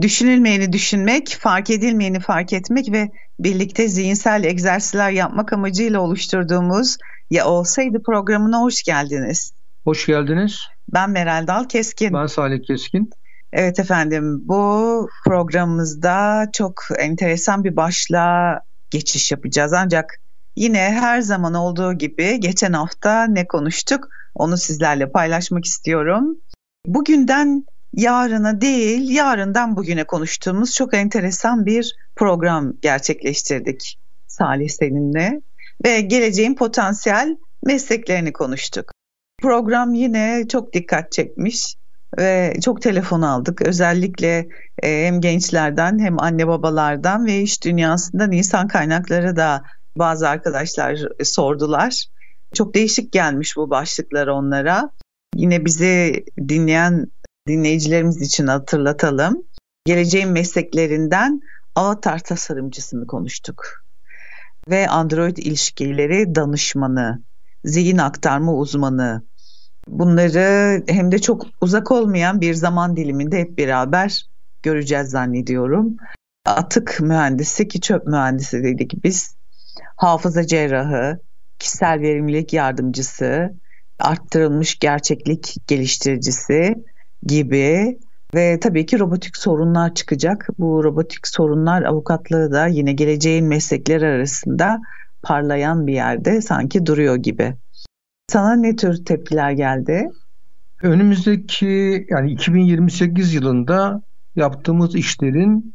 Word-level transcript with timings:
Düşünülmeyeni 0.00 0.72
düşünmek, 0.72 1.36
fark 1.40 1.70
edilmeyeni 1.70 2.20
fark 2.20 2.52
etmek 2.52 2.92
ve 2.92 3.10
birlikte 3.38 3.88
zihinsel 3.88 4.44
egzersizler 4.44 5.10
yapmak 5.10 5.52
amacıyla 5.52 6.00
oluşturduğumuz 6.00 6.96
Ya 7.30 7.46
Olsaydı 7.46 8.02
programına 8.02 8.60
hoş 8.60 8.82
geldiniz. 8.82 9.52
Hoş 9.84 10.06
geldiniz. 10.06 10.60
Ben 10.92 11.10
Meral 11.10 11.46
Dal 11.46 11.64
Keskin. 11.64 12.12
Ben 12.12 12.26
Salih 12.26 12.62
Keskin. 12.66 13.10
Evet 13.52 13.80
efendim 13.80 14.40
bu 14.44 15.08
programımızda 15.24 16.46
çok 16.52 16.82
enteresan 16.98 17.64
bir 17.64 17.76
başlığa 17.76 18.60
geçiş 18.90 19.30
yapacağız. 19.32 19.72
Ancak 19.72 20.20
yine 20.56 20.78
her 20.78 21.20
zaman 21.20 21.54
olduğu 21.54 21.92
gibi 21.92 22.40
geçen 22.40 22.72
hafta 22.72 23.26
ne 23.26 23.46
konuştuk 23.46 24.08
onu 24.34 24.56
sizlerle 24.56 25.10
paylaşmak 25.10 25.64
istiyorum. 25.64 26.36
Bugünden 26.86 27.64
yarına 27.98 28.60
değil, 28.60 29.10
yarından 29.10 29.76
bugüne 29.76 30.04
konuştuğumuz 30.04 30.74
çok 30.74 30.94
enteresan 30.94 31.66
bir 31.66 31.96
program 32.16 32.72
gerçekleştirdik 32.82 33.98
Salih 34.26 34.68
seninle 34.68 35.40
ve 35.84 36.00
geleceğin 36.00 36.54
potansiyel 36.54 37.36
mesleklerini 37.64 38.32
konuştuk. 38.32 38.92
Program 39.42 39.94
yine 39.94 40.44
çok 40.48 40.72
dikkat 40.72 41.12
çekmiş 41.12 41.74
ve 42.18 42.54
çok 42.64 42.82
telefon 42.82 43.22
aldık. 43.22 43.62
Özellikle 43.62 44.48
e, 44.82 45.06
hem 45.06 45.20
gençlerden 45.20 45.98
hem 45.98 46.22
anne 46.22 46.46
babalardan 46.46 47.26
ve 47.26 47.40
iş 47.40 47.64
dünyasından 47.64 48.32
insan 48.32 48.68
kaynakları 48.68 49.36
da 49.36 49.62
bazı 49.96 50.28
arkadaşlar 50.28 50.98
sordular. 51.22 52.04
Çok 52.54 52.74
değişik 52.74 53.12
gelmiş 53.12 53.56
bu 53.56 53.70
başlıklar 53.70 54.26
onlara. 54.26 54.90
Yine 55.34 55.64
bizi 55.64 56.24
dinleyen 56.48 57.06
dinleyicilerimiz 57.48 58.22
için 58.22 58.46
hatırlatalım. 58.46 59.42
Geleceğin 59.84 60.28
mesleklerinden 60.28 61.40
avatar 61.74 62.18
tasarımcısını 62.18 63.06
konuştuk. 63.06 63.84
Ve 64.68 64.88
Android 64.88 65.36
ilişkileri 65.36 66.34
danışmanı, 66.34 67.22
zihin 67.64 67.98
aktarma 67.98 68.54
uzmanı. 68.54 69.22
Bunları 69.88 70.82
hem 70.88 71.12
de 71.12 71.18
çok 71.18 71.46
uzak 71.60 71.90
olmayan 71.92 72.40
bir 72.40 72.54
zaman 72.54 72.96
diliminde 72.96 73.38
hep 73.38 73.58
beraber 73.58 74.26
göreceğiz 74.62 75.10
zannediyorum. 75.10 75.96
Atık 76.44 76.98
mühendisi 77.00 77.68
ki 77.68 77.80
çöp 77.80 78.06
mühendisi 78.06 78.62
dedik 78.62 79.04
biz. 79.04 79.36
Hafıza 79.96 80.46
cerrahı, 80.46 81.18
kişisel 81.58 82.00
verimlilik 82.00 82.52
yardımcısı, 82.52 83.54
arttırılmış 83.98 84.78
gerçeklik 84.78 85.56
geliştiricisi, 85.66 86.74
gibi 87.22 87.98
ve 88.34 88.60
tabii 88.60 88.86
ki 88.86 88.98
robotik 88.98 89.36
sorunlar 89.36 89.94
çıkacak. 89.94 90.48
Bu 90.58 90.84
robotik 90.84 91.28
sorunlar 91.28 91.82
avukatlığı 91.82 92.52
da 92.52 92.66
yine 92.66 92.92
geleceğin 92.92 93.46
meslekleri 93.46 94.06
arasında 94.06 94.80
parlayan 95.22 95.86
bir 95.86 95.94
yerde 95.94 96.40
sanki 96.40 96.86
duruyor 96.86 97.16
gibi. 97.16 97.54
Sana 98.28 98.56
ne 98.56 98.76
tür 98.76 99.04
tepkiler 99.04 99.50
geldi? 99.50 100.08
Önümüzdeki 100.82 102.06
yani 102.10 102.32
2028 102.32 103.34
yılında 103.34 104.02
yaptığımız 104.36 104.94
işlerin 104.94 105.74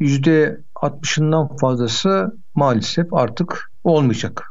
yüzde 0.00 0.60
60'ından 0.74 1.58
fazlası 1.60 2.36
maalesef 2.54 3.14
artık 3.14 3.72
olmayacak. 3.84 4.44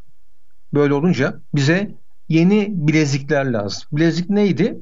Böyle 0.74 0.94
olunca 0.94 1.40
bize 1.56 1.96
yeni 2.30 2.68
bilezikler 2.72 3.46
lazım. 3.46 3.84
Bilezik 3.92 4.30
neydi? 4.30 4.82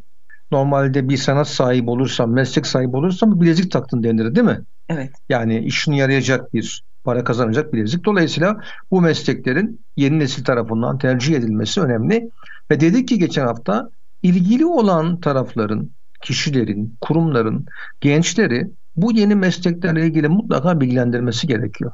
Normalde 0.54 1.10
bir 1.10 1.18
sanat 1.18 1.48
sahibi 1.48 1.90
olursam, 1.90 2.34
meslek 2.34 2.66
sahibi 2.66 2.98
olursam 2.98 3.42
bilezik 3.42 3.72
taktın 3.72 4.04
denir 4.04 4.36
değil 4.36 4.48
mi? 4.48 4.62
Evet. 4.90 5.12
Yani 5.30 5.60
işini 5.60 5.98
yarayacak 5.98 6.54
bir 6.54 6.84
para 7.04 7.24
kazanacak 7.24 7.74
bilezik. 7.74 8.06
Dolayısıyla 8.06 8.58
bu 8.92 9.02
mesleklerin 9.02 9.86
yeni 9.98 10.20
nesil 10.20 10.44
tarafından 10.44 10.98
tercih 10.98 11.36
edilmesi 11.36 11.82
önemli. 11.82 12.30
Ve 12.72 12.80
dedik 12.80 13.08
ki 13.08 13.20
geçen 13.20 13.46
hafta 13.46 13.90
ilgili 14.22 14.66
olan 14.66 15.20
tarafların, 15.20 15.90
kişilerin, 16.22 16.98
kurumların, 17.02 17.66
gençleri 18.02 18.68
bu 18.96 19.12
yeni 19.12 19.36
mesleklerle 19.36 20.06
ilgili 20.06 20.28
mutlaka 20.28 20.82
bilgilendirmesi 20.82 21.48
gerekiyor. 21.48 21.92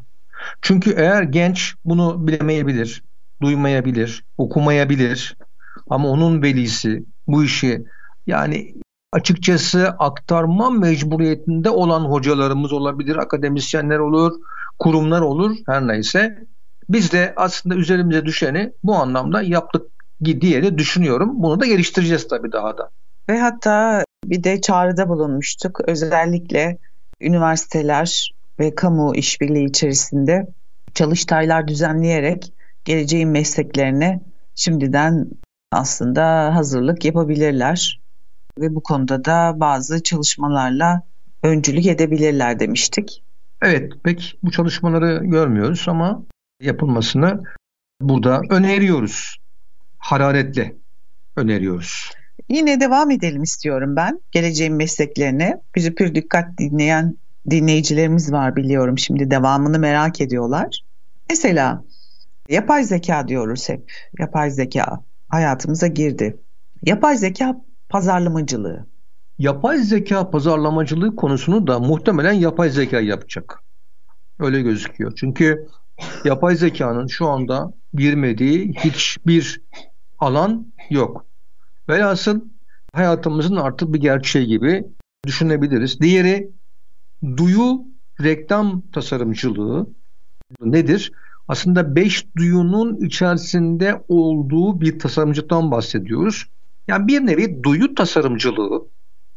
Çünkü 0.62 0.94
eğer 0.98 1.24
genç 1.24 1.76
bunu 1.86 2.28
bilemeyebilir, 2.28 3.04
duymayabilir, 3.42 4.24
okumayabilir 4.38 5.38
ama 5.90 6.10
onun 6.10 6.42
velisi 6.42 7.04
bu 7.28 7.44
işi 7.44 7.84
yani 8.30 8.76
açıkçası 9.14 9.88
aktarma 9.88 10.70
mecburiyetinde 10.70 11.70
olan 11.70 12.02
hocalarımız 12.02 12.74
olabilir, 12.74 13.16
akademisyenler 13.16 14.00
olur, 14.00 14.40
kurumlar 14.80 15.22
olur 15.22 15.56
her 15.66 15.88
neyse. 15.88 16.48
Biz 16.90 17.12
de 17.12 17.34
aslında 17.36 17.76
üzerimize 17.76 18.26
düşeni 18.26 18.72
bu 18.84 18.96
anlamda 18.96 19.42
yaptık 19.42 19.86
diye 20.24 20.64
de 20.64 20.78
düşünüyorum. 20.78 21.32
Bunu 21.34 21.60
da 21.60 21.66
geliştireceğiz 21.66 22.28
tabii 22.28 22.52
daha 22.52 22.78
da. 22.78 22.90
Ve 23.30 23.40
hatta 23.40 24.04
bir 24.26 24.44
de 24.44 24.62
çağrıda 24.62 25.10
bulunmuştuk. 25.10 25.82
Özellikle 25.88 26.78
üniversiteler 27.22 28.34
ve 28.60 28.76
kamu 28.76 29.16
işbirliği 29.16 29.66
içerisinde 29.66 30.48
çalıştaylar 30.94 31.68
düzenleyerek 31.68 32.54
geleceğin 32.86 33.30
mesleklerine 33.30 34.22
şimdiden 34.56 35.28
aslında 35.72 36.56
hazırlık 36.56 37.06
yapabilirler 37.06 38.00
ve 38.60 38.76
bu 38.76 38.84
konuda 38.84 39.26
da 39.26 39.54
bazı 39.56 40.04
çalışmalarla 40.04 41.02
öncülük 41.44 41.86
edebilirler 41.86 42.60
demiştik. 42.60 43.24
Evet, 43.62 43.94
pek 44.04 44.38
bu 44.44 44.52
çalışmaları 44.52 45.26
görmüyoruz 45.26 45.86
ama 45.88 46.24
yapılmasını 46.62 47.44
burada 48.02 48.42
öneriyoruz. 48.50 49.38
Hararetle 49.98 50.76
öneriyoruz. 51.36 52.12
Yine 52.50 52.80
devam 52.80 53.12
edelim 53.12 53.44
istiyorum 53.44 53.96
ben 53.96 54.22
geleceğin 54.32 54.74
mesleklerine. 54.74 55.62
Bizi 55.76 55.96
pür 55.96 56.16
dikkat 56.16 56.58
dinleyen 56.58 57.18
dinleyicilerimiz 57.50 58.32
var 58.32 58.56
biliyorum 58.56 58.98
şimdi 58.98 59.32
devamını 59.32 59.80
merak 59.80 60.22
ediyorlar. 60.22 60.84
Mesela 61.30 61.84
yapay 62.50 62.84
zeka 62.84 63.28
diyoruz 63.28 63.70
hep. 63.70 63.92
Yapay 64.20 64.52
zeka 64.52 65.04
hayatımıza 65.28 65.88
girdi. 65.88 66.38
Yapay 66.86 67.18
zeka 67.18 67.62
pazarlamacılığı. 67.90 68.86
Yapay 69.38 69.78
zeka 69.78 70.30
pazarlamacılığı 70.30 71.16
konusunu 71.16 71.68
da 71.68 71.80
muhtemelen 71.80 72.34
yapay 72.34 72.70
zeka 72.70 73.00
yapacak. 73.00 73.64
Öyle 74.40 74.62
gözüküyor. 74.62 75.14
Çünkü 75.16 75.68
yapay 76.26 76.56
zekanın 76.56 77.08
şu 77.08 77.28
anda 77.28 77.74
girmediği 77.94 78.74
hiçbir 78.74 79.62
alan 80.20 80.74
yok. 80.90 81.26
Velhasıl 81.90 82.42
hayatımızın 82.94 83.56
artık 83.56 83.94
bir 83.94 84.00
gerçeği 84.00 84.48
gibi 84.48 84.86
düşünebiliriz. 85.26 86.00
Diğeri 86.02 86.52
duyu 87.38 87.86
reklam 88.24 88.82
tasarımcılığı 88.92 89.88
nedir? 90.62 91.12
Aslında 91.48 91.96
beş 91.96 92.26
duyunun 92.38 92.96
içerisinde 93.06 94.04
olduğu 94.08 94.82
bir 94.82 95.00
tasarımcılıktan 95.00 95.72
bahsediyoruz. 95.72 96.46
Yani 96.90 97.08
bir 97.08 97.26
nevi 97.26 97.64
duyu 97.64 97.96
tasarımcılığı 97.96 98.88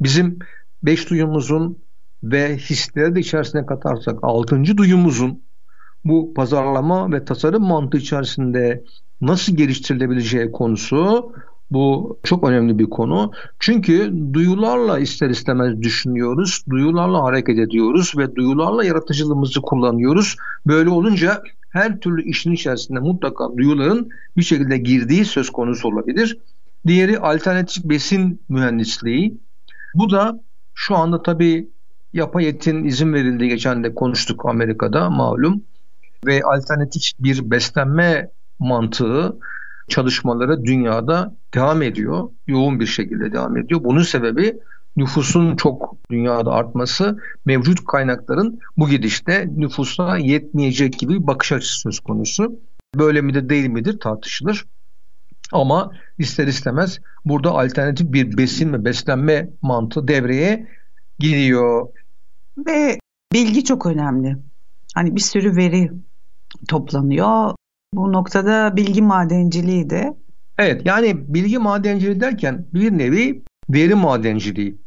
bizim 0.01 0.39
beş 0.83 1.11
duyumuzun 1.11 1.79
ve 2.23 2.57
hisleri 2.57 3.15
de 3.15 3.21
içerisine 3.21 3.67
katarsak 3.67 4.19
altıncı 4.23 4.77
duyumuzun 4.77 5.43
bu 6.05 6.35
pazarlama 6.35 7.13
ve 7.13 7.25
tasarım 7.25 7.63
mantığı 7.63 7.99
içerisinde 7.99 8.85
nasıl 9.21 9.57
geliştirilebileceği 9.57 10.53
konusu 10.53 11.33
bu 11.71 12.19
çok 12.23 12.49
önemli 12.49 12.79
bir 12.79 12.91
konu. 12.91 13.33
Çünkü 13.59 14.13
duyularla 14.33 14.99
ister 14.99 15.31
istemez 15.31 15.83
düşünüyoruz, 15.83 16.65
duyularla 16.71 17.23
hareket 17.23 17.59
ediyoruz 17.59 18.13
ve 18.19 18.37
duyularla 18.37 18.85
yaratıcılığımızı 18.85 19.61
kullanıyoruz. 19.61 20.37
Böyle 20.67 20.91
olunca 20.91 21.43
her 21.71 22.01
türlü 22.01 22.23
işin 22.23 22.53
içerisinde 22.53 22.99
mutlaka 22.99 23.57
duyuların 23.57 24.09
bir 24.37 24.43
şekilde 24.43 24.79
girdiği 24.79 25.25
söz 25.25 25.51
konusu 25.51 25.89
olabilir. 25.89 26.39
Diğeri 26.87 27.19
alternatif 27.19 27.85
besin 27.85 28.43
mühendisliği. 28.49 29.41
Bu 29.95 30.11
da 30.11 30.41
şu 30.75 30.97
anda 30.97 31.23
tabii 31.23 31.69
yapay 32.13 32.49
etin 32.49 32.85
izin 32.85 33.13
verildiği 33.13 33.51
geçen 33.51 33.85
de 33.85 33.95
konuştuk 33.95 34.47
Amerika'da 34.47 35.11
malum 35.11 35.65
ve 36.27 36.43
alternatif 36.43 37.03
bir 37.19 37.51
beslenme 37.51 38.31
mantığı 38.59 39.39
çalışmaları 39.89 40.65
dünyada 40.65 41.37
devam 41.55 41.83
ediyor. 41.83 42.29
Yoğun 42.47 42.81
bir 42.81 42.87
şekilde 42.87 43.33
devam 43.33 43.57
ediyor. 43.57 43.85
Bunun 43.85 44.03
sebebi 44.03 44.59
nüfusun 44.97 45.57
çok 45.57 45.97
dünyada 46.11 46.53
artması, 46.53 47.19
mevcut 47.45 47.85
kaynakların 47.85 48.61
bu 48.77 48.89
gidişte 48.89 49.49
nüfusa 49.57 50.19
yetmeyecek 50.19 50.99
gibi 50.99 51.23
bir 51.23 51.27
bakış 51.27 51.53
açısı 51.53 51.81
söz 51.81 52.01
konusu. 52.01 52.61
Böyle 52.97 53.21
mi 53.21 53.35
de 53.35 53.49
değil 53.49 53.69
midir 53.69 54.01
tartışılır. 54.01 54.65
Ama 55.53 55.93
ister 56.19 56.47
istemez 56.47 57.01
burada 57.25 57.51
alternatif 57.51 58.13
bir 58.13 58.37
besin 58.39 58.73
ve 58.73 58.85
beslenme 58.85 59.49
mantığı 59.63 60.09
devreye 60.09 60.69
giriyor. 61.19 61.89
Ve 62.67 62.99
bilgi 63.33 63.65
çok 63.65 63.87
önemli. 63.87 64.37
Hani 64.95 65.17
bir 65.17 65.21
sürü 65.21 65.57
veri 65.57 65.91
toplanıyor. 66.69 67.55
Bu 67.95 68.13
noktada 68.13 68.77
bilgi 68.77 69.03
madenciliği 69.03 69.91
de. 69.91 70.17
Evet 70.59 70.83
yani 70.85 71.35
bilgi 71.35 71.59
madenciliği 71.59 72.21
derken 72.21 72.67
bir 72.75 72.99
nevi 72.99 73.43
veri 73.71 73.95
madenciliği 73.95 74.79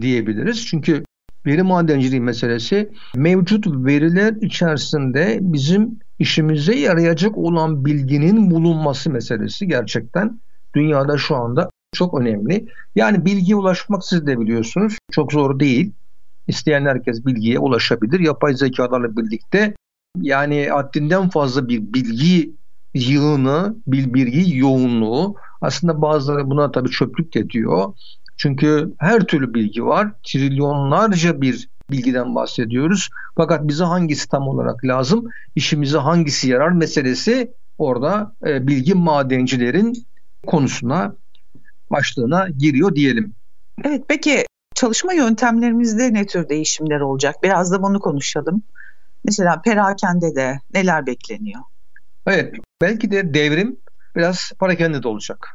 diyebiliriz. 0.00 0.66
Çünkü 0.66 1.02
veri 1.46 1.62
madenciliği 1.62 2.20
meselesi 2.20 2.90
mevcut 3.16 3.66
veriler 3.66 4.34
içerisinde 4.40 5.38
bizim 5.40 5.98
işimize 6.18 6.74
yarayacak 6.74 7.38
olan 7.38 7.84
bilginin 7.84 8.50
bulunması 8.50 9.10
meselesi 9.10 9.68
gerçekten 9.68 10.40
dünyada 10.74 11.18
şu 11.18 11.36
anda 11.36 11.70
çok 11.92 12.20
önemli. 12.20 12.68
Yani 12.94 13.24
bilgiye 13.24 13.56
ulaşmak 13.56 14.04
siz 14.04 14.26
de 14.26 14.40
biliyorsunuz 14.40 14.98
çok 15.12 15.32
zor 15.32 15.60
değil. 15.60 15.92
İsteyen 16.46 16.86
herkes 16.86 17.26
bilgiye 17.26 17.58
ulaşabilir. 17.58 18.20
Yapay 18.20 18.54
zekalarla 18.54 19.16
birlikte 19.16 19.74
yani 20.20 20.68
haddinden 20.68 21.28
fazla 21.28 21.68
bir 21.68 21.92
bilgi 21.92 22.54
yığını, 22.94 23.76
bir 23.86 24.14
bilgi 24.14 24.58
yoğunluğu 24.58 25.34
aslında 25.60 26.02
bazıları 26.02 26.50
buna 26.50 26.70
tabii 26.70 26.90
çöplük 26.90 27.34
de 27.34 27.50
diyor. 27.50 27.92
Çünkü 28.36 28.94
her 28.98 29.20
türlü 29.20 29.54
bilgi 29.54 29.84
var. 29.84 30.12
Trilyonlarca 30.22 31.40
bir 31.40 31.68
bilgiden 31.90 32.34
bahsediyoruz. 32.34 33.08
Fakat 33.36 33.68
bize 33.68 33.84
hangisi 33.84 34.28
tam 34.28 34.48
olarak 34.48 34.84
lazım? 34.84 35.30
İşimize 35.54 35.98
hangisi 35.98 36.48
yarar 36.48 36.70
meselesi 36.70 37.54
orada 37.78 38.36
e, 38.46 38.66
bilgi 38.66 38.94
madencilerin 38.94 40.06
konusuna 40.46 41.16
başlığına 41.90 42.48
giriyor 42.58 42.94
diyelim. 42.94 43.34
Evet 43.84 44.04
peki 44.08 44.44
çalışma 44.74 45.12
yöntemlerimizde 45.12 46.14
ne 46.14 46.26
tür 46.26 46.48
değişimler 46.48 47.00
olacak? 47.00 47.36
Biraz 47.42 47.72
da 47.72 47.82
bunu 47.82 48.00
konuşalım. 48.00 48.62
Mesela 49.24 49.62
perakende 49.62 50.34
de 50.34 50.60
neler 50.74 51.06
bekleniyor? 51.06 51.60
Evet 52.26 52.54
belki 52.80 53.10
de 53.10 53.34
devrim 53.34 53.76
biraz 54.16 54.52
parakende 54.58 55.02
de 55.02 55.08
olacak. 55.08 55.52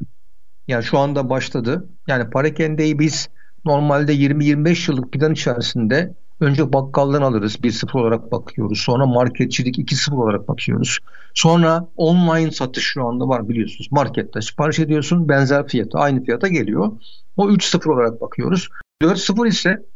Yani 0.68 0.84
şu 0.84 0.98
anda 0.98 1.30
başladı. 1.30 1.88
Yani 2.06 2.30
parakendeyi 2.30 2.98
biz 2.98 3.28
normalde 3.64 4.14
20-25 4.14 4.90
yıllık 4.90 5.12
plan 5.12 5.32
içerisinde 5.32 6.14
önce 6.40 6.72
bakkaldan 6.72 7.22
alırız 7.22 7.56
1-0 7.56 7.98
olarak 7.98 8.32
bakıyoruz. 8.32 8.80
Sonra 8.80 9.06
marketçilik 9.06 9.78
2-0 9.78 10.14
olarak 10.14 10.48
bakıyoruz. 10.48 10.98
Sonra 11.34 11.88
online 11.96 12.50
satış 12.50 12.84
şu 12.84 13.06
anda 13.06 13.28
var 13.28 13.48
biliyorsunuz. 13.48 13.88
Markette 13.90 14.40
sipariş 14.40 14.78
ediyorsun 14.78 15.28
benzer 15.28 15.66
fiyata 15.66 15.98
aynı 15.98 16.24
fiyata 16.24 16.48
geliyor. 16.48 16.92
O 17.36 17.50
3-0 17.50 17.92
olarak 17.92 18.20
bakıyoruz. 18.20 18.68
4-0 19.02 19.48
ise 19.48 19.86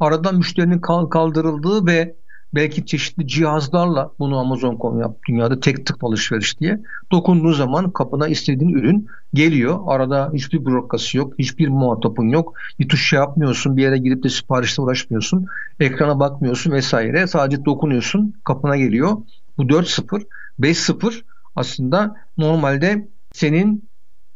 aradan 0.00 0.36
müşterinin 0.36 0.80
kaldırıldığı 1.10 1.86
ve 1.86 2.16
belki 2.54 2.86
çeşitli 2.86 3.26
cihazlarla 3.26 4.12
bunu 4.18 4.38
Amazon.com 4.38 5.00
yap 5.00 5.18
dünyada 5.28 5.60
tek 5.60 5.86
tık 5.86 6.04
alışveriş 6.04 6.60
diye 6.60 6.80
dokunduğun 7.12 7.52
zaman 7.52 7.90
kapına 7.90 8.28
istediğin 8.28 8.70
ürün 8.70 9.06
geliyor. 9.34 9.80
Arada 9.86 10.30
hiçbir 10.34 10.66
bürokrasi 10.66 11.16
yok, 11.16 11.34
hiçbir 11.38 11.68
muhatapın 11.68 12.28
yok. 12.28 12.54
Bir 12.78 12.96
şey 12.96 13.18
yapmıyorsun, 13.18 13.76
bir 13.76 13.82
yere 13.82 13.98
girip 13.98 14.22
de 14.22 14.28
siparişle 14.28 14.82
uğraşmıyorsun. 14.82 15.46
Ekrana 15.80 16.20
bakmıyorsun 16.20 16.72
vesaire. 16.72 17.26
Sadece 17.26 17.64
dokunuyorsun, 17.64 18.34
kapına 18.44 18.76
geliyor. 18.76 19.16
Bu 19.58 19.62
4.0, 19.62 20.24
5.0 20.60 21.22
aslında 21.56 22.14
normalde 22.36 23.08
senin 23.32 23.88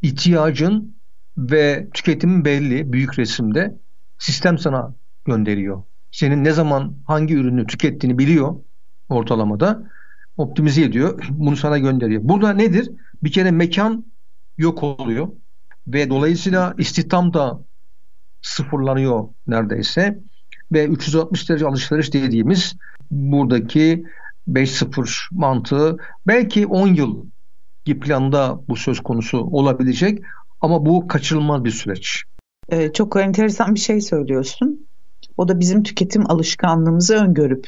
ihtiyacın 0.03 0.97
ve 1.39 1.89
tüketimin 1.95 2.45
belli 2.45 2.93
büyük 2.93 3.19
resimde 3.19 3.79
sistem 4.19 4.59
sana 4.59 4.95
gönderiyor 5.25 5.83
senin 6.13 6.45
ne 6.45 6.53
zaman 6.53 6.95
hangi 7.07 7.35
ürünü 7.35 7.67
tükettiğini 7.67 8.19
biliyor 8.19 8.57
ortalamada. 9.09 9.91
Optimize 10.37 10.83
ediyor. 10.83 11.25
Bunu 11.31 11.57
sana 11.57 11.79
gönderiyor. 11.79 12.21
Burada 12.25 12.53
nedir? 12.53 12.91
Bir 13.23 13.33
kere 13.33 13.51
mekan 13.51 14.05
yok 14.59 14.83
oluyor 14.83 15.29
ve 15.87 16.11
dolayısıyla 16.11 16.75
istihdam 16.79 17.35
da 17.35 17.61
sıfırlanıyor 18.43 19.29
neredeyse 19.47 20.19
ve 20.73 20.87
360 20.87 21.49
derece 21.49 21.67
alışveriş 21.67 22.13
dediğimiz 22.13 22.75
buradaki 23.11 24.05
5-0 24.49 25.29
mantığı 25.33 25.97
belki 26.27 26.67
10 26.67 26.87
yıl 26.87 27.27
planda 27.85 28.61
bu 28.69 28.77
söz 28.77 29.01
konusu 29.01 29.39
olabilecek 29.39 30.19
ama 30.61 30.87
bu 30.87 31.07
kaçırılmaz 31.09 31.65
bir 31.65 31.71
süreç. 31.71 32.23
Ee, 32.69 32.93
çok 32.93 33.17
enteresan 33.17 33.75
bir 33.75 33.81
şey 33.81 34.01
söylüyorsun. 34.01 34.89
O 35.37 35.49
da 35.49 35.61
bizim 35.61 35.83
tüketim 35.83 36.31
alışkanlığımızı 36.31 37.15
öngörüp 37.15 37.67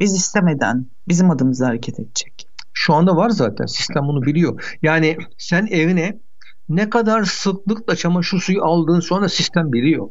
biz 0.00 0.16
istemeden 0.16 0.86
bizim 1.08 1.30
adımıza 1.30 1.66
hareket 1.66 2.00
edecek. 2.00 2.45
Şu 2.78 2.94
anda 2.94 3.16
var 3.16 3.30
zaten 3.30 3.66
sistem 3.66 4.08
bunu 4.08 4.22
biliyor. 4.22 4.76
Yani 4.82 5.16
sen 5.38 5.66
evine 5.66 6.20
ne 6.68 6.90
kadar 6.90 7.24
sıklıkla 7.24 7.96
çamaşır 7.96 8.40
suyu 8.40 8.64
aldığın 8.64 9.00
sonra 9.00 9.28
sistem 9.28 9.72
biliyor. 9.72 10.08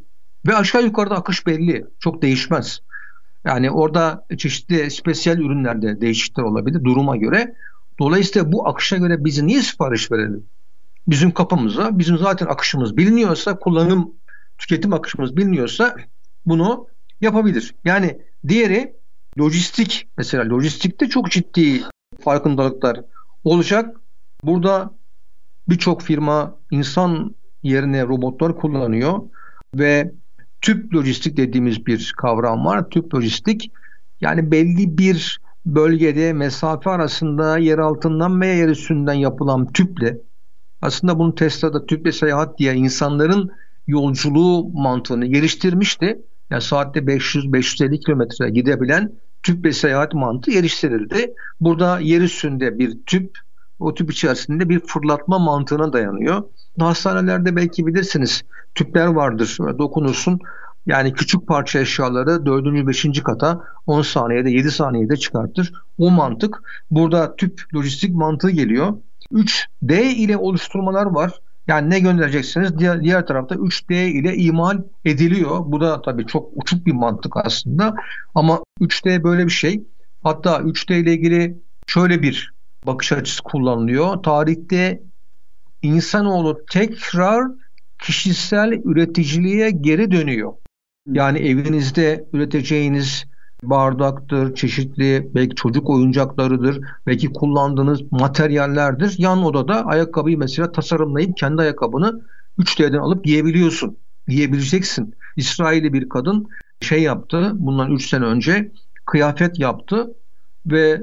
Ve 0.48 0.56
aşağı 0.56 0.84
yukarıda 0.84 1.16
akış 1.16 1.48
belli. 1.48 1.86
Çok 2.00 2.22
değişmez. 2.22 2.80
Yani 3.46 3.72
orada 3.72 4.26
çeşitli 4.38 4.92
spesiyel 4.92 5.38
ürünlerde 5.38 6.02
değişiklikler 6.02 6.44
olabilir 6.44 6.84
duruma 6.84 7.18
göre. 7.18 7.56
Dolayısıyla 8.00 8.52
bu 8.52 8.68
akışa 8.68 8.98
göre 8.98 9.26
bizi 9.26 9.48
niye 9.48 9.62
sipariş 9.62 10.12
verelim? 10.12 10.50
Bizim 11.08 11.32
kapımıza, 11.32 12.00
bizim 12.00 12.18
zaten 12.18 12.46
akışımız 12.46 12.98
biliniyorsa, 12.98 13.60
kullanım, 13.60 14.14
tüketim 14.58 14.94
akışımız 14.94 15.38
biliniyorsa 15.38 15.96
bunu 16.46 16.88
yapabilir. 17.22 17.76
Yani 17.84 18.18
diğeri 18.48 18.96
lojistik 19.40 20.08
mesela 20.18 20.50
lojistikte 20.50 21.10
çok 21.10 21.32
ciddi 21.32 21.84
farkındalıklar 22.26 23.02
olacak. 23.44 23.96
Burada 24.44 24.94
birçok 25.70 26.02
firma 26.02 26.58
insan 26.72 27.36
yerine 27.64 28.04
robotlar 28.04 28.56
kullanıyor 28.56 29.20
ve 29.76 30.12
tüp 30.62 30.96
lojistik 30.96 31.38
dediğimiz 31.38 31.86
bir 31.86 32.14
kavram 32.18 32.66
var. 32.66 32.90
Tüp 32.90 33.16
lojistik 33.16 33.72
yani 34.22 34.52
belli 34.52 34.98
bir 34.98 35.40
bölgede 35.66 36.34
mesafe 36.34 36.90
arasında 36.90 37.58
yer 37.58 37.78
altından 37.78 38.42
veya 38.42 38.56
yer 38.56 38.70
üstünden 38.70 39.14
yapılan 39.14 39.72
tüple 39.72 40.18
aslında 40.82 41.20
bunu 41.20 41.36
Tesla'da 41.36 41.86
tüple 41.86 42.12
seyahat 42.12 42.60
diye 42.60 42.74
insanların 42.74 43.52
yolculuğu 43.88 44.70
mantığını 44.74 45.26
geliştirmişti 45.26 46.22
yani 46.50 46.62
saatte 46.62 47.00
500-550 47.00 48.00
kilometre 48.00 48.50
gidebilen 48.50 49.12
tüp 49.46 49.66
ve 49.66 49.74
seyahat 49.74 50.14
mantığı 50.14 50.52
geliştirildi. 50.52 51.34
Burada 51.60 52.00
yer 52.00 52.22
üstünde 52.22 52.80
bir 52.80 52.98
tüp, 53.06 53.38
o 53.80 53.94
tüp 53.94 54.12
içerisinde 54.12 54.70
bir 54.70 54.80
fırlatma 54.80 55.40
mantığına 55.40 55.94
dayanıyor. 55.94 56.44
Hastanelerde 56.80 57.56
belki 57.56 57.88
bilirsiniz 57.88 58.44
tüpler 58.76 59.08
vardır. 59.08 59.58
Dokunursun 59.80 60.40
yani 60.86 61.14
küçük 61.14 61.48
parça 61.48 61.80
eşyaları 61.80 62.46
4. 62.46 62.88
5. 62.88 63.24
kata 63.24 63.62
10 63.86 64.02
saniyede 64.02 64.50
7 64.50 64.72
saniyede 64.72 65.18
çıkartır. 65.18 65.74
O 65.98 66.12
mantık 66.12 66.62
burada 66.92 67.36
tüp 67.36 67.62
lojistik 67.76 68.16
mantığı 68.16 68.52
geliyor. 68.52 68.94
3D 69.32 70.02
ile 70.02 70.38
oluşturmalar 70.38 71.06
var. 71.06 71.32
Yani 71.68 71.90
ne 71.90 72.00
göndereceksiniz? 72.00 72.78
Diğer, 72.78 73.04
diğer 73.04 73.28
tarafta 73.28 73.56
3D 73.56 74.08
ile 74.08 74.36
imal 74.36 74.78
ediliyor. 75.06 75.60
Bu 75.66 75.82
da 75.82 76.02
tabii 76.02 76.26
çok 76.26 76.50
uçuk 76.56 76.86
bir 76.86 76.92
mantık 76.92 77.38
aslında. 77.38 77.96
Ama 78.36 78.64
3D 78.82 79.24
böyle 79.24 79.46
bir 79.46 79.52
şey. 79.52 79.84
Hatta 80.24 80.58
3D 80.58 81.00
ile 81.00 81.14
ilgili 81.14 81.58
şöyle 81.88 82.22
bir 82.22 82.54
bakış 82.88 83.12
açısı 83.12 83.44
kullanılıyor. 83.44 84.24
Tarihte 84.24 85.04
insanoğlu 85.82 86.66
tekrar 86.72 87.48
kişisel 88.00 88.72
üreticiliğe 88.72 89.72
geri 89.72 90.12
dönüyor. 90.12 90.54
Yani 91.08 91.40
evinizde 91.40 92.26
üreteceğiniz 92.34 93.26
bardaktır, 93.70 94.56
çeşitli 94.56 95.30
belki 95.36 95.56
çocuk 95.56 95.90
oyuncaklarıdır, 95.90 96.82
belki 97.08 97.34
kullandığınız 97.34 98.02
materyallerdir. 98.12 99.16
Yan 99.18 99.44
odada 99.44 99.86
ayakkabıyı 99.86 100.38
mesela 100.38 100.72
tasarımlayıp 100.72 101.38
kendi 101.38 101.62
ayakkabını 101.62 102.22
3D'den 102.60 102.98
alıp 102.98 103.24
giyebiliyorsun. 103.24 103.98
Giyebileceksin. 104.28 105.16
İsrailli 105.36 105.94
bir 105.94 106.10
kadın 106.10 106.48
şey 106.82 107.02
yaptı. 107.02 107.52
Bundan 107.54 107.92
3 107.92 108.10
sene 108.10 108.26
önce 108.26 108.72
kıyafet 109.06 109.60
yaptı 109.60 110.14
ve 110.66 111.02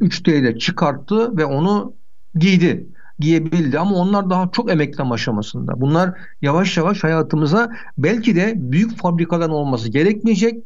3D 0.00 0.38
ile 0.38 0.58
çıkarttı 0.58 1.36
ve 1.36 1.44
onu 1.44 1.94
giydi 2.34 2.86
giyebildi 3.18 3.78
ama 3.78 3.96
onlar 3.96 4.30
daha 4.30 4.50
çok 4.52 4.70
emekleme 4.70 5.10
aşamasında. 5.10 5.80
Bunlar 5.80 6.18
yavaş 6.42 6.76
yavaş 6.76 7.04
hayatımıza 7.04 7.70
belki 7.98 8.36
de 8.36 8.52
büyük 8.56 8.98
fabrikaların 8.98 9.50
olması 9.50 9.88
gerekmeyecek. 9.88 10.64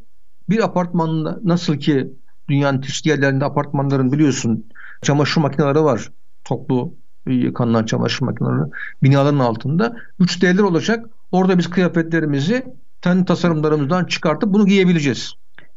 Bir 0.51 0.65
apartmanda 0.65 1.39
nasıl 1.45 1.77
ki 1.77 2.13
dünyanın 2.49 2.81
çeşitli 2.81 3.11
yerlerinde 3.11 3.45
apartmanların 3.45 4.13
biliyorsun 4.13 4.67
çamaşır 5.03 5.41
makineleri 5.41 5.85
var. 5.85 6.13
Toplu 6.45 6.95
yıkanılan 7.27 7.85
çamaşır 7.85 8.25
makineleri 8.25 8.71
binaların 9.03 9.39
altında. 9.39 9.97
3D'ler 10.21 10.63
olacak. 10.63 11.07
Orada 11.33 11.59
biz 11.59 11.71
kıyafetlerimizi 11.71 12.65
kendi 13.03 13.25
tasarımlarımızdan 13.25 14.05
çıkartıp 14.05 14.53
bunu 14.53 14.67
giyebileceğiz. 14.67 15.33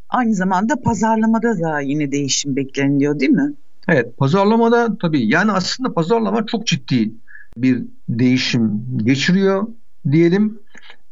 Aynı 0.10 0.36
zamanda 0.36 0.82
pazarlamada 0.82 1.60
da 1.60 1.80
yine 1.80 2.12
değişim 2.12 2.56
bekleniyor 2.56 3.20
değil 3.20 3.32
mi? 3.32 3.54
Evet 3.88 4.18
pazarlamada 4.18 4.98
tabii 4.98 5.28
yani 5.28 5.52
aslında 5.52 5.94
pazarlama 5.94 6.46
çok 6.46 6.68
ciddi 6.68 7.12
bir 7.58 7.84
değişim 8.10 8.88
geçiriyor 8.98 9.68
diyelim. 10.12 10.60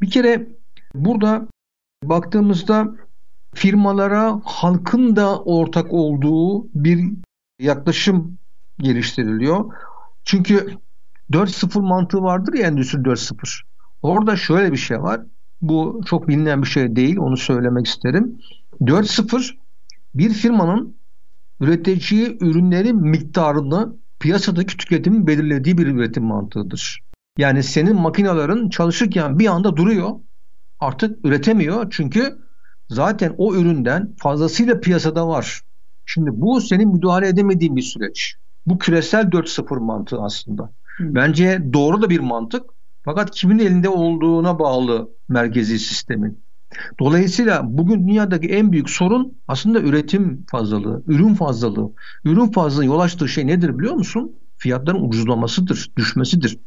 Bir 0.02 0.10
kere 0.10 0.48
burada 0.96 1.48
baktığımızda 2.04 2.96
firmalara 3.54 4.42
halkın 4.44 5.16
da 5.16 5.40
ortak 5.40 5.94
olduğu 5.94 6.68
bir 6.76 7.10
yaklaşım 7.60 8.38
geliştiriliyor. 8.80 9.74
Çünkü 10.24 10.78
4.0 11.32 11.82
mantığı 11.82 12.22
vardır 12.22 12.54
ya 12.54 12.68
Endüstri 12.68 12.98
4.0. 12.98 13.62
Orada 14.02 14.36
şöyle 14.36 14.72
bir 14.72 14.78
şey 14.78 15.02
var. 15.02 15.22
Bu 15.62 16.02
çok 16.06 16.28
bilinen 16.28 16.62
bir 16.62 16.68
şey 16.68 16.96
değil. 16.96 17.18
Onu 17.18 17.38
söylemek 17.38 17.88
isterim. 17.88 18.40
4.0 18.82 19.52
bir 20.16 20.34
firmanın 20.34 20.96
üreteceği 21.60 22.38
ürünlerin 22.42 22.96
miktarını 22.96 23.96
piyasadaki 24.20 24.78
tüketimin 24.78 25.28
belirlediği 25.28 25.78
bir 25.78 25.88
üretim 25.88 26.24
mantığıdır. 26.24 27.02
Yani 27.38 27.64
senin 27.64 27.96
makinelerin 27.96 28.70
çalışırken 28.70 29.40
bir 29.40 29.48
anda 29.48 29.78
duruyor. 29.78 30.10
Artık 30.80 31.26
üretemiyor 31.26 31.88
çünkü 31.90 32.38
zaten 32.92 33.36
o 33.38 33.56
üründen 33.56 34.16
fazlasıyla 34.18 34.80
piyasada 34.80 35.28
var. 35.28 35.62
Şimdi 36.06 36.30
bu 36.34 36.62
senin 36.62 36.94
müdahale 36.94 37.28
edemediğin 37.28 37.76
bir 37.76 37.82
süreç. 37.82 38.36
Bu 38.66 38.78
küresel 38.78 39.24
4.0 39.32 39.80
mantığı 39.80 40.22
aslında. 40.22 40.64
Hı. 40.98 41.16
Bence 41.16 41.62
doğru 41.74 42.02
da 42.02 42.10
bir 42.10 42.20
mantık. 42.20 42.64
Fakat 43.04 43.32
kimin 43.32 43.60
elinde 43.60 43.90
olduğuna 43.90 44.60
bağlı 44.60 45.10
merkezi 45.30 45.80
sistemin. 45.80 46.44
Dolayısıyla 47.00 47.62
bugün 47.64 48.08
dünyadaki 48.08 48.48
en 48.48 48.72
büyük 48.72 48.90
sorun 48.90 49.38
aslında 49.48 49.80
üretim 49.80 50.46
fazlalığı, 50.52 51.04
ürün 51.08 51.34
fazlalığı. 51.34 51.92
Ürün 52.26 52.52
fazlalığı 52.52 52.86
yol 52.86 53.00
açtığı 53.00 53.28
şey 53.28 53.48
nedir 53.48 53.80
biliyor 53.80 53.94
musun? 53.94 54.36
Fiyatların 54.58 55.08
ucuzlamasıdır, 55.08 55.92
düşmesidir. 55.98 56.60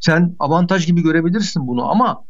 Sen 0.00 0.36
avantaj 0.38 0.86
gibi 0.86 1.02
görebilirsin 1.02 1.66
bunu 1.66 1.90
ama 1.90 2.24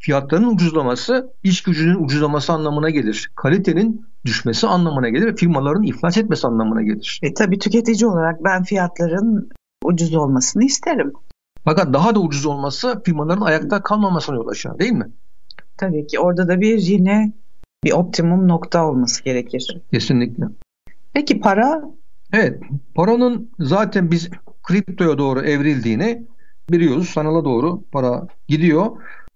fiyatların 0.00 0.54
ucuzlaması 0.54 1.32
iş 1.42 1.62
gücünün 1.62 2.04
ucuzlaması 2.04 2.52
anlamına 2.52 2.90
gelir. 2.90 3.30
Kalitenin 3.34 4.06
düşmesi 4.24 4.66
anlamına 4.66 5.08
gelir 5.08 5.26
ve 5.26 5.34
firmaların 5.34 5.82
iflas 5.82 6.16
etmesi 6.16 6.46
anlamına 6.46 6.82
gelir. 6.82 7.20
E 7.22 7.34
tabii 7.34 7.58
tüketici 7.58 8.06
olarak 8.06 8.44
ben 8.44 8.62
fiyatların 8.62 9.50
ucuz 9.84 10.14
olmasını 10.14 10.64
isterim. 10.64 11.12
Fakat 11.64 11.92
daha 11.92 12.14
da 12.14 12.20
ucuz 12.20 12.46
olması 12.46 13.02
firmaların 13.04 13.40
ayakta 13.40 13.82
kalmamasına 13.82 14.36
yol 14.36 14.48
açar 14.48 14.78
değil 14.78 14.92
mi? 14.92 15.06
Tabii 15.76 16.06
ki 16.06 16.20
orada 16.20 16.48
da 16.48 16.60
bir 16.60 16.78
yine 16.78 17.32
bir 17.84 17.92
optimum 17.92 18.48
nokta 18.48 18.86
olması 18.86 19.24
gerekir. 19.24 19.80
Kesinlikle. 19.92 20.44
Peki 21.12 21.40
para? 21.40 21.82
Evet, 22.32 22.62
paranın 22.94 23.50
zaten 23.58 24.10
biz 24.10 24.30
kriptoya 24.62 25.18
doğru 25.18 25.40
evrildiğini 25.40 26.26
biliyoruz. 26.70 27.08
Sanala 27.08 27.44
doğru 27.44 27.82
para 27.92 28.26
gidiyor. 28.48 28.86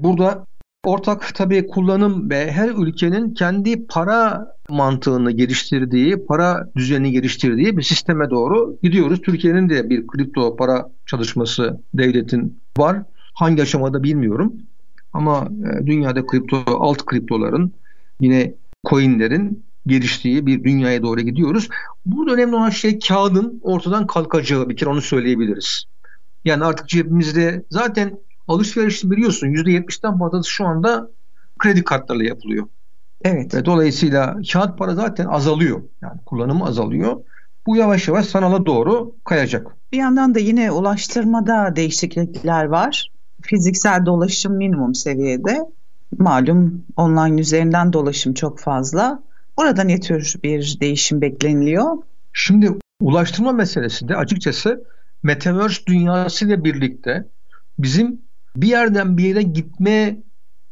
Burada 0.00 0.46
ortak 0.86 1.34
tabii 1.34 1.66
kullanım 1.66 2.30
ve 2.30 2.52
her 2.52 2.68
ülkenin 2.68 3.34
kendi 3.34 3.86
para 3.86 4.46
mantığını 4.68 5.30
geliştirdiği, 5.30 6.26
para 6.26 6.68
düzenini 6.76 7.12
geliştirdiği 7.12 7.76
bir 7.76 7.82
sisteme 7.82 8.30
doğru 8.30 8.78
gidiyoruz. 8.82 9.20
Türkiye'nin 9.20 9.68
de 9.68 9.90
bir 9.90 10.06
kripto 10.06 10.56
para 10.56 10.86
çalışması 11.06 11.80
devletin 11.94 12.60
var. 12.78 13.02
Hangi 13.34 13.62
aşamada 13.62 14.02
bilmiyorum. 14.02 14.52
Ama 15.12 15.48
e, 15.64 15.86
dünyada 15.86 16.26
kripto, 16.26 16.64
alt 16.66 17.04
kriptoların 17.06 17.72
yine 18.20 18.54
coinlerin 18.88 19.64
geliştiği 19.86 20.46
bir 20.46 20.64
dünyaya 20.64 21.02
doğru 21.02 21.20
gidiyoruz. 21.20 21.68
Bu 22.06 22.32
önemli 22.32 22.56
olan 22.56 22.70
şey 22.70 22.98
kağıdın 22.98 23.60
ortadan 23.62 24.06
kalkacağı 24.06 24.68
bir 24.68 24.76
kere 24.76 24.90
onu 24.90 25.02
söyleyebiliriz. 25.02 25.84
Yani 26.44 26.64
artık 26.64 26.88
cebimizde 26.88 27.64
zaten 27.70 28.18
alışveriş 28.48 29.04
biliyorsun 29.04 29.46
%70'den 29.46 30.18
fazlası 30.18 30.50
şu 30.50 30.66
anda 30.66 31.10
kredi 31.58 31.84
kartlarıyla 31.84 32.28
yapılıyor. 32.28 32.66
Evet. 33.24 33.54
Ve 33.54 33.64
dolayısıyla 33.64 34.36
kağıt 34.52 34.78
para 34.78 34.94
zaten 34.94 35.26
azalıyor. 35.26 35.82
Yani 36.02 36.20
kullanımı 36.26 36.64
azalıyor. 36.64 37.16
Bu 37.66 37.76
yavaş 37.76 38.08
yavaş 38.08 38.26
sanala 38.26 38.66
doğru 38.66 39.16
kayacak. 39.24 39.76
Bir 39.92 39.98
yandan 39.98 40.34
da 40.34 40.38
yine 40.38 40.70
ulaştırmada 40.70 41.76
değişiklikler 41.76 42.64
var 42.64 43.10
fiziksel 43.44 44.06
dolaşım 44.06 44.56
minimum 44.56 44.94
seviyede. 44.94 45.58
Malum 46.18 46.84
online 46.96 47.40
üzerinden 47.40 47.92
dolaşım 47.92 48.34
çok 48.34 48.58
fazla. 48.60 49.22
Orada 49.56 49.84
ne 49.84 50.00
tür 50.00 50.34
bir 50.44 50.76
değişim 50.80 51.20
bekleniliyor? 51.20 51.96
Şimdi 52.32 52.72
ulaştırma 53.00 53.52
meselesi 53.52 54.08
de 54.08 54.16
açıkçası 54.16 54.84
Metaverse 55.22 55.86
dünyasıyla 55.86 56.64
birlikte 56.64 57.28
bizim 57.78 58.22
bir 58.56 58.68
yerden 58.68 59.18
bir 59.18 59.24
yere 59.24 59.42
gitme 59.42 60.22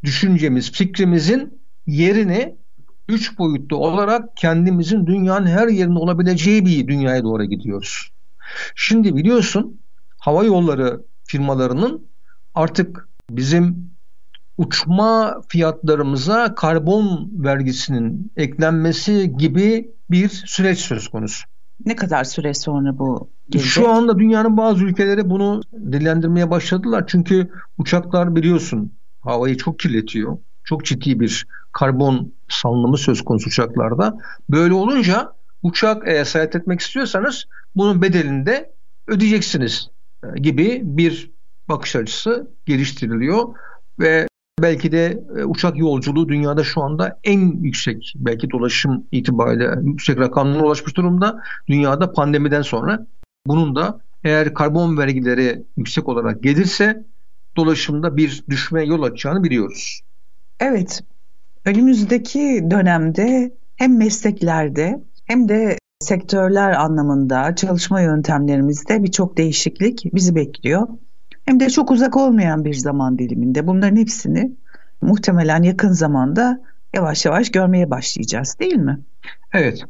düşüncemiz, 0.04 0.72
fikrimizin 0.72 1.62
yerini 1.86 2.56
üç 3.08 3.38
boyutlu 3.38 3.76
olarak 3.76 4.36
kendimizin 4.36 5.06
dünyanın 5.06 5.46
her 5.46 5.68
yerinde 5.68 5.98
olabileceği 5.98 6.66
bir 6.66 6.86
dünyaya 6.88 7.22
doğru 7.22 7.44
gidiyoruz. 7.44 8.12
Şimdi 8.74 9.16
biliyorsun 9.16 9.80
hava 10.18 10.44
yolları 10.44 11.06
firmalarının 11.24 12.08
artık 12.54 13.08
bizim 13.30 13.92
uçma 14.58 15.40
fiyatlarımıza 15.48 16.54
karbon 16.54 17.30
vergisinin 17.32 18.32
eklenmesi 18.36 19.32
gibi 19.38 19.90
bir 20.10 20.28
süreç 20.28 20.78
söz 20.78 21.08
konusu. 21.08 21.44
Ne 21.86 21.96
kadar 21.96 22.24
süre 22.24 22.54
sonra 22.54 22.98
bu 22.98 23.30
gelecek? 23.50 23.72
Şu 23.72 23.88
anda 23.88 24.18
dünyanın 24.18 24.56
bazı 24.56 24.84
ülkeleri 24.84 25.30
bunu 25.30 25.60
dillendirmeye 25.92 26.50
başladılar. 26.50 27.04
Çünkü 27.06 27.50
uçaklar 27.78 28.36
biliyorsun 28.36 28.92
havayı 29.20 29.56
çok 29.56 29.78
kirletiyor. 29.78 30.38
Çok 30.64 30.84
ciddi 30.84 31.20
bir 31.20 31.46
karbon 31.72 32.32
salınımı 32.48 32.98
söz 32.98 33.22
konusu 33.22 33.46
uçaklarda. 33.48 34.18
Böyle 34.50 34.74
olunca 34.74 35.32
uçak 35.62 36.02
eğer 36.06 36.24
seyahat 36.24 36.56
etmek 36.56 36.80
istiyorsanız 36.80 37.44
bunun 37.76 38.02
bedelini 38.02 38.46
de 38.46 38.72
ödeyeceksiniz 39.06 39.88
e, 40.24 40.40
gibi 40.40 40.80
bir 40.84 41.30
bakış 41.68 41.96
açısı 41.96 42.50
geliştiriliyor 42.66 43.54
ve 43.98 44.26
belki 44.60 44.92
de 44.92 45.22
e, 45.38 45.44
uçak 45.44 45.78
yolculuğu 45.78 46.28
dünyada 46.28 46.64
şu 46.64 46.82
anda 46.82 47.20
en 47.24 47.62
yüksek 47.62 48.14
belki 48.16 48.50
dolaşım 48.50 49.06
itibariyle 49.12 49.74
yüksek 49.82 50.18
rakamlara 50.18 50.64
ulaşmış 50.64 50.96
durumda. 50.96 51.42
Dünyada 51.68 52.12
pandemiden 52.12 52.62
sonra 52.62 53.06
bunun 53.46 53.76
da 53.76 54.00
eğer 54.24 54.54
karbon 54.54 54.98
vergileri 54.98 55.64
yüksek 55.76 56.08
olarak 56.08 56.42
gelirse 56.42 57.04
dolaşımda 57.56 58.16
bir 58.16 58.44
düşme 58.50 58.84
yol 58.84 59.02
açacağını 59.02 59.44
biliyoruz. 59.44 60.00
Evet. 60.60 61.02
Önümüzdeki 61.64 62.66
dönemde 62.70 63.52
hem 63.76 63.98
mesleklerde 63.98 65.02
hem 65.24 65.48
de 65.48 65.78
sektörler 66.00 66.72
anlamında 66.72 67.54
çalışma 67.54 68.00
yöntemlerimizde 68.00 69.02
birçok 69.02 69.36
değişiklik 69.36 70.04
bizi 70.14 70.34
bekliyor 70.34 70.88
hem 71.52 71.60
de 71.60 71.70
çok 71.70 71.90
uzak 71.90 72.16
olmayan 72.16 72.64
bir 72.64 72.74
zaman 72.74 73.18
diliminde 73.18 73.66
bunların 73.66 73.96
hepsini 73.96 74.52
muhtemelen 75.02 75.62
yakın 75.62 75.92
zamanda 75.92 76.60
yavaş 76.94 77.24
yavaş 77.24 77.50
görmeye 77.50 77.90
başlayacağız 77.90 78.56
değil 78.60 78.76
mi? 78.76 78.98
Evet. 79.52 79.84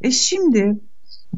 E 0.00 0.10
şimdi 0.10 0.76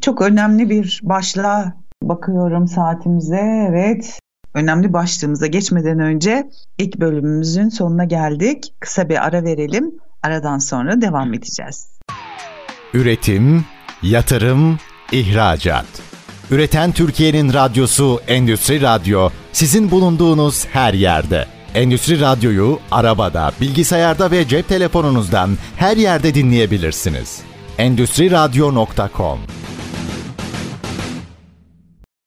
çok 0.00 0.22
önemli 0.22 0.70
bir 0.70 1.00
başlığa 1.02 1.74
bakıyorum 2.02 2.68
saatimize. 2.68 3.66
Evet. 3.70 4.18
Önemli 4.54 4.92
başlığımıza 4.92 5.46
geçmeden 5.46 5.98
önce 5.98 6.50
ilk 6.78 7.00
bölümümüzün 7.00 7.68
sonuna 7.68 8.04
geldik. 8.04 8.74
Kısa 8.80 9.08
bir 9.08 9.26
ara 9.26 9.44
verelim. 9.44 9.94
Aradan 10.22 10.58
sonra 10.58 11.00
devam 11.00 11.34
edeceğiz. 11.34 11.98
Üretim, 12.94 13.64
yatırım, 14.02 14.78
ihracat. 15.12 16.09
Üreten 16.50 16.92
Türkiye'nin 16.92 17.52
radyosu 17.52 18.20
Endüstri 18.28 18.80
Radyo 18.80 19.30
sizin 19.52 19.90
bulunduğunuz 19.90 20.66
her 20.66 20.94
yerde. 20.94 21.46
Endüstri 21.74 22.20
Radyo'yu 22.20 22.78
arabada, 22.90 23.52
bilgisayarda 23.60 24.30
ve 24.30 24.48
cep 24.48 24.68
telefonunuzdan 24.68 25.50
her 25.76 25.96
yerde 25.96 26.34
dinleyebilirsiniz. 26.34 27.42
Endüstri 27.78 28.30
Radyo.com 28.30 29.38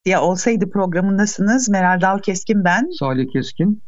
Ya 0.05 0.21
olsaydı 0.21 0.69
programındasınız. 0.69 1.69
Meral 1.69 2.01
Dal 2.01 2.19
Keskin 2.19 2.63
ben. 2.63 2.89
Salih 2.99 3.31
Keskin. 3.33 3.83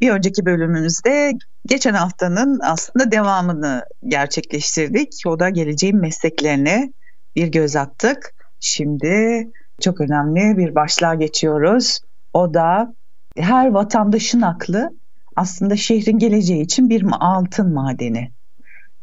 Bir 0.00 0.10
önceki 0.10 0.46
bölümümüzde 0.46 1.32
geçen 1.66 1.94
haftanın 1.94 2.60
aslında 2.62 3.10
devamını 3.10 3.82
gerçekleştirdik. 4.08 5.12
O 5.26 5.40
da 5.40 5.50
geleceğin 5.50 6.00
mesleklerine 6.00 6.92
bir 7.36 7.46
göz 7.46 7.76
attık. 7.76 8.34
Şimdi 8.60 9.46
çok 9.80 10.00
önemli 10.00 10.58
bir 10.58 10.74
başlığa 10.74 11.14
geçiyoruz. 11.14 12.00
O 12.32 12.54
da 12.54 12.94
her 13.36 13.70
vatandaşın 13.70 14.40
aklı 14.40 14.90
aslında 15.36 15.76
şehrin 15.76 16.18
geleceği 16.18 16.62
için 16.62 16.90
bir 16.90 17.06
altın 17.20 17.72
madeni. 17.72 18.30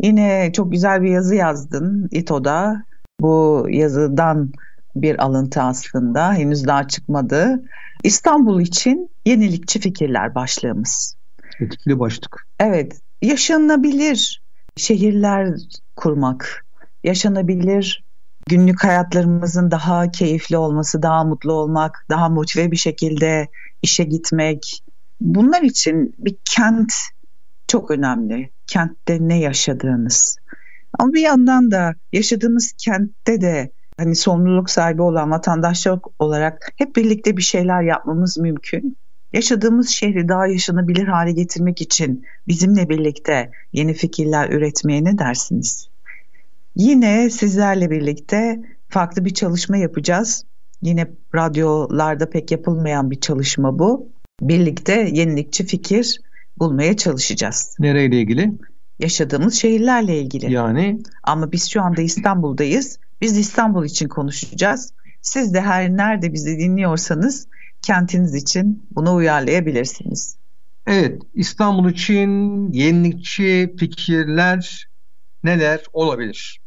Yine 0.01 0.51
çok 0.53 0.71
güzel 0.71 1.01
bir 1.01 1.09
yazı 1.09 1.35
yazdın 1.35 2.07
İTO'da. 2.11 2.83
Bu 3.19 3.65
yazıdan 3.69 4.51
bir 4.95 5.23
alıntı 5.23 5.61
aslında 5.61 6.33
henüz 6.33 6.67
daha 6.67 6.87
çıkmadı. 6.87 7.63
İstanbul 8.03 8.61
için 8.61 9.09
yenilikçi 9.25 9.79
fikirler 9.79 10.35
başlığımız. 10.35 11.15
Etkili 11.59 11.99
başlık. 11.99 12.47
Evet, 12.59 13.01
yaşanabilir 13.21 14.41
şehirler 14.77 15.49
kurmak, 15.95 16.65
yaşanabilir 17.03 18.03
günlük 18.49 18.83
hayatlarımızın 18.83 19.71
daha 19.71 20.11
keyifli 20.11 20.57
olması, 20.57 21.01
daha 21.01 21.23
mutlu 21.23 21.53
olmak, 21.53 22.05
daha 22.09 22.29
motive 22.29 22.71
bir 22.71 22.77
şekilde 22.77 23.47
işe 23.81 24.03
gitmek. 24.03 24.83
Bunlar 25.21 25.61
için 25.61 26.15
bir 26.17 26.35
kent 26.45 26.93
çok 27.67 27.91
önemli. 27.91 28.49
Kentte 28.67 29.17
ne 29.21 29.39
yaşadığınız. 29.39 30.37
Ama 30.99 31.13
bir 31.13 31.21
yandan 31.21 31.71
da 31.71 31.95
yaşadığımız 32.13 32.73
kentte 32.77 33.41
de 33.41 33.71
hani 33.97 34.15
sorumluluk 34.15 34.69
sahibi 34.69 35.01
olan 35.01 35.31
vatandaşlar 35.31 35.99
olarak 36.19 36.71
hep 36.75 36.95
birlikte 36.95 37.37
bir 37.37 37.41
şeyler 37.41 37.81
yapmamız 37.81 38.37
mümkün. 38.37 38.97
Yaşadığımız 39.33 39.89
şehri 39.89 40.27
daha 40.27 40.47
yaşanabilir 40.47 41.07
hale 41.07 41.31
getirmek 41.31 41.81
için 41.81 42.25
bizimle 42.47 42.89
birlikte 42.89 43.51
yeni 43.73 43.93
fikirler 43.93 44.49
üretmeye 44.49 45.03
ne 45.03 45.17
dersiniz? 45.17 45.90
Yine 46.75 47.29
sizlerle 47.29 47.91
birlikte 47.91 48.61
farklı 48.89 49.25
bir 49.25 49.33
çalışma 49.33 49.77
yapacağız. 49.77 50.45
Yine 50.81 51.11
radyolarda 51.35 52.29
pek 52.29 52.51
yapılmayan 52.51 53.11
bir 53.11 53.19
çalışma 53.19 53.79
bu. 53.79 54.09
Birlikte 54.41 55.09
yenilikçi 55.13 55.65
fikir 55.65 56.19
bulmaya 56.59 56.97
çalışacağız. 56.97 57.75
Nereyle 57.79 58.21
ilgili? 58.21 58.51
Yaşadığımız 58.99 59.53
şehirlerle 59.53 60.19
ilgili. 60.19 60.53
Yani? 60.53 60.99
Ama 61.23 61.51
biz 61.51 61.69
şu 61.69 61.81
anda 61.81 62.01
İstanbul'dayız. 62.01 62.99
Biz 63.21 63.37
İstanbul 63.37 63.85
için 63.85 64.07
konuşacağız. 64.07 64.93
Siz 65.21 65.53
de 65.53 65.61
her 65.61 65.89
nerede 65.89 66.33
bizi 66.33 66.59
dinliyorsanız 66.59 67.47
kentiniz 67.81 68.35
için 68.35 68.87
bunu 68.91 69.15
uyarlayabilirsiniz. 69.15 70.37
Evet, 70.87 71.21
İstanbul 71.33 71.89
için 71.89 72.71
yenilikçi 72.71 73.75
fikirler 73.79 74.87
neler 75.43 75.83
olabilir? 75.93 76.60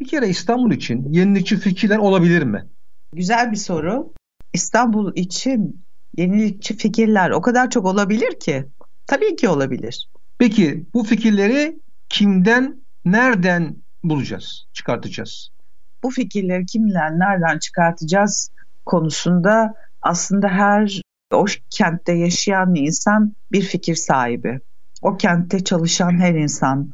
Bir 0.00 0.08
kere 0.08 0.28
İstanbul 0.28 0.72
için 0.72 1.12
yenilikçi 1.12 1.56
fikirler 1.56 1.98
olabilir 1.98 2.42
mi? 2.42 2.66
Güzel 3.12 3.52
bir 3.52 3.56
soru. 3.56 4.12
İstanbul 4.52 5.16
için 5.16 5.84
yenilikçi 6.16 6.76
fikirler 6.76 7.30
o 7.30 7.40
kadar 7.40 7.70
çok 7.70 7.86
olabilir 7.86 8.40
ki. 8.40 8.66
Tabii 9.06 9.36
ki 9.36 9.48
olabilir. 9.48 10.08
Peki 10.38 10.86
bu 10.94 11.04
fikirleri 11.04 11.78
kimden, 12.08 12.76
nereden 13.04 13.76
bulacağız, 14.04 14.66
çıkartacağız? 14.72 15.50
Bu 16.02 16.10
fikirleri 16.10 16.66
kimden, 16.66 17.18
nereden 17.18 17.58
çıkartacağız 17.58 18.50
konusunda 18.86 19.74
aslında 20.02 20.48
her 20.48 21.02
o 21.32 21.44
kentte 21.70 22.12
yaşayan 22.12 22.74
insan 22.74 23.34
bir 23.52 23.62
fikir 23.62 23.94
sahibi. 23.94 24.60
O 25.02 25.16
kentte 25.16 25.64
çalışan 25.64 26.20
her 26.20 26.34
insan, 26.34 26.90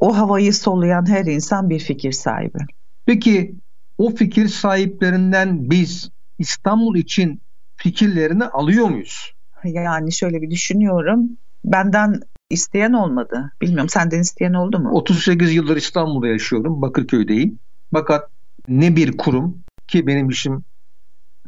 o 0.00 0.16
havayı 0.16 0.54
soluyan 0.54 1.08
her 1.08 1.24
insan 1.24 1.70
bir 1.70 1.78
fikir 1.78 2.12
sahibi. 2.12 2.58
Peki 3.06 3.54
o 3.98 4.14
fikir 4.14 4.48
sahiplerinden 4.48 5.70
biz 5.70 6.10
İstanbul 6.38 6.96
için 6.96 7.40
fikirlerini 7.76 8.44
alıyor 8.44 8.86
muyuz? 8.88 9.32
Yani 9.64 10.12
şöyle 10.12 10.42
bir 10.42 10.50
düşünüyorum. 10.50 11.28
Benden 11.64 12.20
isteyen 12.50 12.92
olmadı. 12.92 13.52
Bilmiyorum 13.62 13.88
senden 13.88 14.20
isteyen 14.20 14.52
oldu 14.52 14.78
mu? 14.78 14.90
38 14.90 15.54
yıldır 15.54 15.76
İstanbul'da 15.76 16.26
yaşıyorum. 16.26 16.82
Bakırköy'deyim. 16.82 17.58
Fakat 17.92 18.30
ne 18.68 18.96
bir 18.96 19.16
kurum 19.16 19.62
ki 19.88 20.06
benim 20.06 20.28
işim 20.28 20.64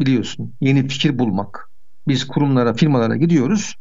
biliyorsun 0.01 0.55
yeni 0.61 0.89
fikir 0.89 1.19
bulmak. 1.19 1.69
Biz 2.09 2.27
kurumlara, 2.27 2.75
firmalara 2.75 3.17
gidiyoruz. 3.17 3.75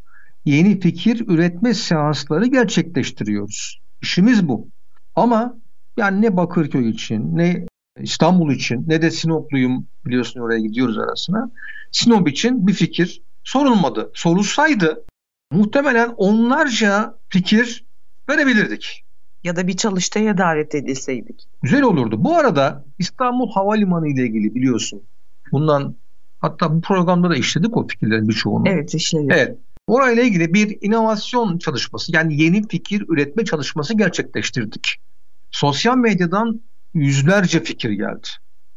Yeni 0.46 0.80
fikir 0.80 1.28
üretme 1.28 1.74
seansları 1.74 2.46
gerçekleştiriyoruz. 2.46 3.82
İşimiz 4.02 4.48
bu. 4.48 4.68
Ama 5.16 5.58
yani 5.98 6.22
ne 6.22 6.38
Bakırköy 6.38 6.90
için, 6.90 7.38
ne 7.38 7.66
İstanbul 8.02 8.52
için, 8.52 8.84
ne 8.88 9.02
de 9.02 9.12
Sinopluyum 9.12 9.88
biliyorsun 10.06 10.40
oraya 10.40 10.60
gidiyoruz 10.60 10.98
arasına. 10.98 11.52
Sinop 11.92 12.30
için 12.30 12.68
bir 12.68 12.74
fikir 12.74 13.22
sorulmadı. 13.44 14.12
Sorulsaydı 14.14 15.06
muhtemelen 15.52 16.14
onlarca 16.18 17.18
fikir 17.30 17.86
verebilirdik. 18.30 19.04
Ya 19.44 19.56
da 19.56 19.68
bir 19.68 19.78
çalıştaya 19.78 20.38
davet 20.38 20.76
edilseydik. 20.76 21.48
Güzel 21.62 21.82
olurdu. 21.82 22.24
Bu 22.24 22.38
arada 22.38 22.86
İstanbul 23.00 23.52
Havalimanı 23.52 24.08
ile 24.08 24.24
ilgili 24.24 24.56
biliyorsun. 24.56 25.04
Bundan 25.52 25.96
hatta 26.40 26.76
bu 26.76 26.82
programda 26.82 27.30
da 27.30 27.36
işledik 27.36 27.78
o 27.78 27.88
fikirlerin 27.88 28.30
birçoğunu. 28.30 28.70
Evet 28.70 28.96
işledik. 28.96 29.32
Evet. 29.32 29.58
Orayla 29.88 30.24
ilgili 30.24 30.54
bir 30.54 30.78
inovasyon 30.82 31.58
çalışması 31.58 32.16
yani 32.16 32.42
yeni 32.42 32.68
fikir 32.68 33.06
üretme 33.10 33.46
çalışması 33.46 33.98
gerçekleştirdik. 33.98 34.98
Sosyal 35.52 35.98
medyadan 35.98 36.62
yüzlerce 36.94 37.64
fikir 37.64 37.90
geldi. 37.90 38.28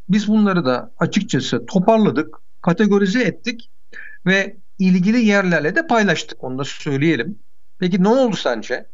Biz 0.08 0.28
bunları 0.28 0.64
da 0.64 0.92
açıkçası 0.98 1.66
toparladık, 1.66 2.36
kategorize 2.60 3.22
ettik 3.22 3.70
ve 4.26 4.56
ilgili 4.78 5.24
yerlerle 5.24 5.76
de 5.76 5.86
paylaştık. 5.86 6.44
Onu 6.44 6.58
da 6.58 6.64
söyleyelim. 6.64 7.38
Peki 7.78 8.02
ne 8.02 8.08
oldu 8.08 8.36
sence? 8.36 8.86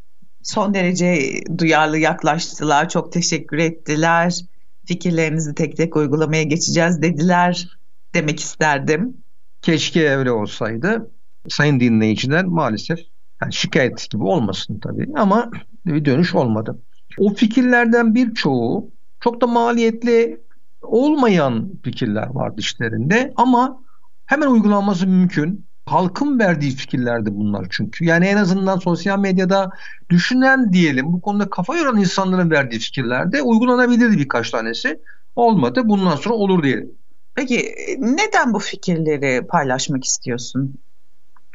Son 0.42 0.74
derece 0.74 1.32
duyarlı 1.58 1.98
yaklaştılar. 1.98 2.88
Çok 2.88 3.12
teşekkür 3.12 3.58
ettiler. 3.58 4.40
Fikirlerinizi 4.84 5.54
tek 5.54 5.76
tek 5.76 5.96
uygulamaya 5.96 6.42
geçeceğiz 6.42 7.02
dediler 7.02 7.78
demek 8.14 8.40
isterdim. 8.40 9.16
Keşke 9.62 10.16
öyle 10.16 10.30
olsaydı 10.30 11.10
sayın 11.50 11.80
dinleyiciler 11.80 12.44
maalesef 12.44 12.98
yani 13.42 13.52
şikayet 13.52 14.10
gibi 14.10 14.22
olmasın 14.22 14.80
tabii 14.82 15.06
ama 15.16 15.50
bir 15.86 16.04
dönüş 16.04 16.34
olmadı. 16.34 16.82
O 17.18 17.34
fikirlerden 17.34 18.14
birçoğu 18.14 18.90
çok 19.20 19.40
da 19.40 19.46
maliyetli 19.46 20.40
olmayan 20.82 21.70
fikirler 21.84 22.26
vardı 22.26 22.56
işlerinde 22.58 23.32
ama 23.36 23.82
hemen 24.26 24.46
uygulanması 24.46 25.06
mümkün. 25.06 25.70
Halkın 25.86 26.38
verdiği 26.38 26.70
fikirlerdi 26.70 27.30
bunlar 27.32 27.66
çünkü. 27.70 28.04
Yani 28.04 28.26
en 28.26 28.36
azından 28.36 28.78
sosyal 28.78 29.18
medyada 29.18 29.70
düşünen 30.10 30.72
diyelim 30.72 31.12
bu 31.12 31.20
konuda 31.20 31.50
kafa 31.50 31.76
yoran 31.76 31.96
insanların 31.96 32.50
verdiği 32.50 32.78
fikirlerde 32.78 33.42
uygulanabilirdi 33.42 34.18
birkaç 34.18 34.50
tanesi. 34.50 35.00
Olmadı 35.36 35.82
bundan 35.84 36.16
sonra 36.16 36.34
olur 36.34 36.62
diyelim. 36.62 36.90
Peki 37.34 37.74
neden 37.98 38.54
bu 38.54 38.58
fikirleri 38.58 39.46
paylaşmak 39.46 40.04
istiyorsun? 40.04 40.74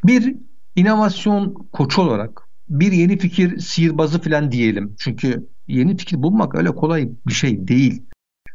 Bir 0.06 0.36
inovasyon 0.76 1.68
koçu 1.72 2.02
olarak 2.02 2.42
bir 2.68 2.92
yeni 2.92 3.18
fikir 3.18 3.58
sihirbazı 3.58 4.20
falan 4.20 4.52
diyelim. 4.52 4.96
Çünkü 4.98 5.48
yeni 5.66 5.96
fikir 5.96 6.22
bulmak 6.22 6.54
öyle 6.54 6.70
kolay 6.70 7.08
bir 7.26 7.32
şey 7.32 7.68
değil. 7.68 8.02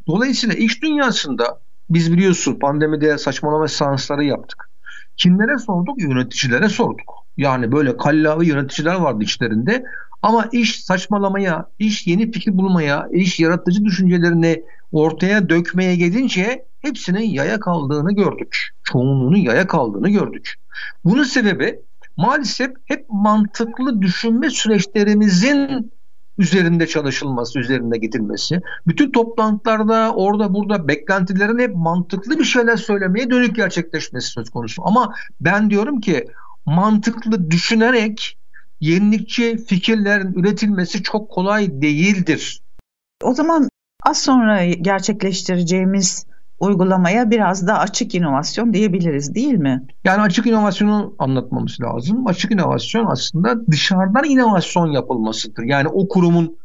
Dolayısıyla 0.08 0.56
iş 0.56 0.84
dünyasında 0.84 1.62
biz 1.90 2.14
biliyorsun 2.14 2.60
pandemide 2.60 3.18
saçmalama 3.18 3.68
seansları 3.68 4.24
yaptık. 4.24 4.70
Kimlere 5.18 5.58
sorduk? 5.58 6.02
Yöneticilere 6.02 6.70
sorduk. 6.70 7.14
Yani 7.38 7.72
böyle 7.72 7.98
kallavi 7.98 8.48
yöneticiler 8.48 8.96
vardı 8.96 9.24
içlerinde. 9.24 9.84
Ama 10.22 10.50
iş 10.52 10.84
saçmalamaya, 10.84 11.70
iş 11.80 12.08
yeni 12.08 12.32
fikir 12.32 12.58
bulmaya, 12.58 13.08
iş 13.12 13.40
yaratıcı 13.40 13.86
düşüncelerini 13.86 14.64
ortaya 14.92 15.50
dökmeye 15.50 15.96
gelince 15.96 16.66
hepsinin 16.82 17.30
yaya 17.30 17.60
kaldığını 17.60 18.12
gördük. 18.12 18.70
Çoğunluğunun 18.84 19.38
yaya 19.38 19.68
kaldığını 19.68 20.10
gördük. 20.10 20.56
Bunun 21.04 21.24
sebebi 21.24 21.80
maalesef 22.18 22.72
hep 22.86 23.06
mantıklı 23.10 24.02
düşünme 24.02 24.50
süreçlerimizin 24.50 25.92
üzerinde 26.38 26.88
çalışılması, 26.88 27.60
üzerinde 27.60 27.98
gidilmesi. 27.98 28.62
Bütün 28.88 29.12
toplantılarda 29.12 30.14
orada 30.16 30.54
burada 30.54 30.88
beklentilerin 30.88 31.60
hep 31.60 31.76
mantıklı 31.76 32.40
bir 32.40 32.44
şeyler 32.44 32.78
söylemeye 32.78 33.30
dönük 33.30 33.56
gerçekleşmesi 33.56 34.28
söz 34.28 34.50
konusu. 34.50 34.82
Ama 34.86 35.14
ben 35.42 35.70
diyorum 35.70 36.02
ki 36.02 36.26
mantıklı 36.66 37.52
düşünerek 37.52 38.38
yenilikçi 38.80 39.58
fikirlerin 39.58 40.34
üretilmesi 40.34 41.04
çok 41.04 41.30
kolay 41.30 41.82
değildir. 41.82 42.62
O 43.24 43.34
zaman 43.34 43.70
az 44.04 44.22
sonra 44.22 44.66
gerçekleştireceğimiz 44.66 46.26
uygulamaya 46.62 47.32
biraz 47.32 47.68
da 47.68 47.80
açık 47.80 48.16
inovasyon 48.16 48.74
diyebiliriz 48.74 49.36
değil 49.36 49.54
mi? 49.54 49.88
Yani 50.04 50.22
açık 50.22 50.48
inovasyonu 50.48 51.16
anlatmamız 51.20 51.78
lazım. 51.82 52.28
Açık 52.28 52.52
inovasyon 52.52 53.06
aslında 53.06 53.68
dışarıdan 53.68 54.24
inovasyon 54.24 54.88
yapılmasıdır. 54.88 55.64
Yani 55.64 55.88
o 55.88 56.08
kurumun 56.08 56.58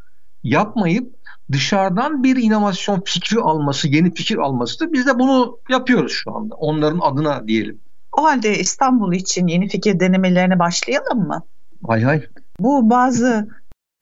yapmayıp 0.42 1.14
dışarıdan 1.52 2.22
bir 2.22 2.36
inovasyon 2.36 3.02
fikri 3.04 3.40
alması, 3.40 3.88
yeni 3.88 4.14
fikir 4.14 4.36
almasıdır. 4.36 4.92
Biz 4.92 5.06
de 5.06 5.18
bunu 5.18 5.58
yapıyoruz 5.70 6.12
şu 6.12 6.36
anda. 6.36 6.54
Onların 6.54 6.98
adına 6.98 7.48
diyelim. 7.48 7.80
O 8.18 8.24
halde 8.24 8.58
İstanbul 8.58 9.12
için 9.12 9.46
yeni 9.46 9.68
fikir 9.68 10.00
denemelerine 10.00 10.58
başlayalım 10.58 11.18
mı? 11.18 11.42
Hay 11.86 12.02
hay. 12.02 12.22
Bu 12.60 12.90
bazı 12.90 13.48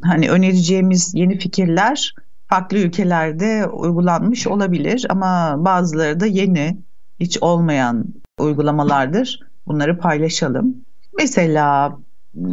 hani 0.03 0.31
önereceğimiz 0.31 1.15
yeni 1.15 1.39
fikirler 1.39 2.15
farklı 2.55 2.79
ülkelerde 2.79 3.67
uygulanmış 3.67 4.47
olabilir 4.47 5.07
ama 5.09 5.55
bazıları 5.59 6.21
da 6.21 6.27
yeni, 6.27 6.79
hiç 7.21 7.39
olmayan 7.41 8.05
uygulamalardır. 8.39 9.41
Bunları 9.67 9.99
paylaşalım. 9.99 10.77
Mesela 11.19 11.99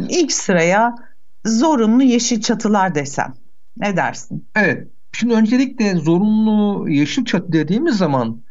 ilk 0.08 0.32
sıraya 0.32 0.94
zorunlu 1.46 2.02
yeşil 2.02 2.40
çatılar 2.40 2.94
desem. 2.94 3.34
Ne 3.76 3.96
dersin? 3.96 4.48
Evet. 4.56 4.88
Şimdi 5.12 5.34
öncelikle 5.34 5.94
zorunlu 5.94 6.88
yeşil 6.90 7.24
çatı 7.24 7.52
dediğimiz 7.52 7.96
zaman 7.96 8.42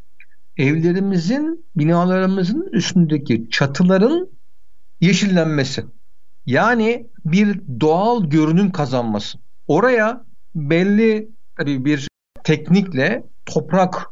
evlerimizin, 0.58 1.66
binalarımızın 1.76 2.70
üstündeki 2.72 3.50
çatıların 3.50 4.28
yeşillenmesi. 5.02 5.84
Yani 6.46 7.08
bir 7.26 7.62
doğal 7.80 8.24
görünüm 8.30 8.72
kazanması. 8.72 9.38
Oraya 9.68 10.26
belli 10.56 11.30
tabii 11.58 11.86
bir 11.86 12.08
teknikle 12.44 13.24
toprak 13.46 14.10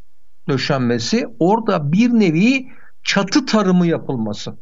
döşenmesi, 0.50 1.28
orada 1.40 1.92
bir 1.92 2.10
nevi 2.10 2.68
çatı 3.04 3.46
tarımı 3.46 3.88
yapılması. 3.88 4.58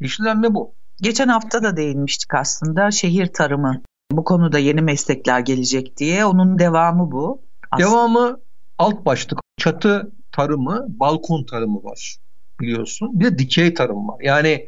Yeşillenme 0.00 0.54
bu. 0.54 0.74
Geçen 1.00 1.28
hafta 1.28 1.62
da 1.62 1.76
değinmiştik 1.76 2.34
aslında 2.34 2.90
şehir 2.90 3.26
tarımı. 3.26 3.82
Bu 4.12 4.24
konuda 4.24 4.58
yeni 4.58 4.82
meslekler 4.82 5.40
gelecek 5.40 5.96
diye. 5.96 6.24
Onun 6.24 6.58
devamı 6.58 7.12
bu. 7.12 7.42
Aslında. 7.70 7.90
Devamı 7.90 8.40
alt 8.78 9.06
başlık 9.06 9.40
çatı 9.56 10.12
tarımı, 10.32 10.86
balkon 10.88 11.44
tarımı 11.44 11.84
var 11.84 12.16
biliyorsun. 12.60 13.20
Bir 13.20 13.24
de 13.24 13.38
dikey 13.38 13.74
tarım 13.74 14.08
var. 14.08 14.16
Yani 14.20 14.66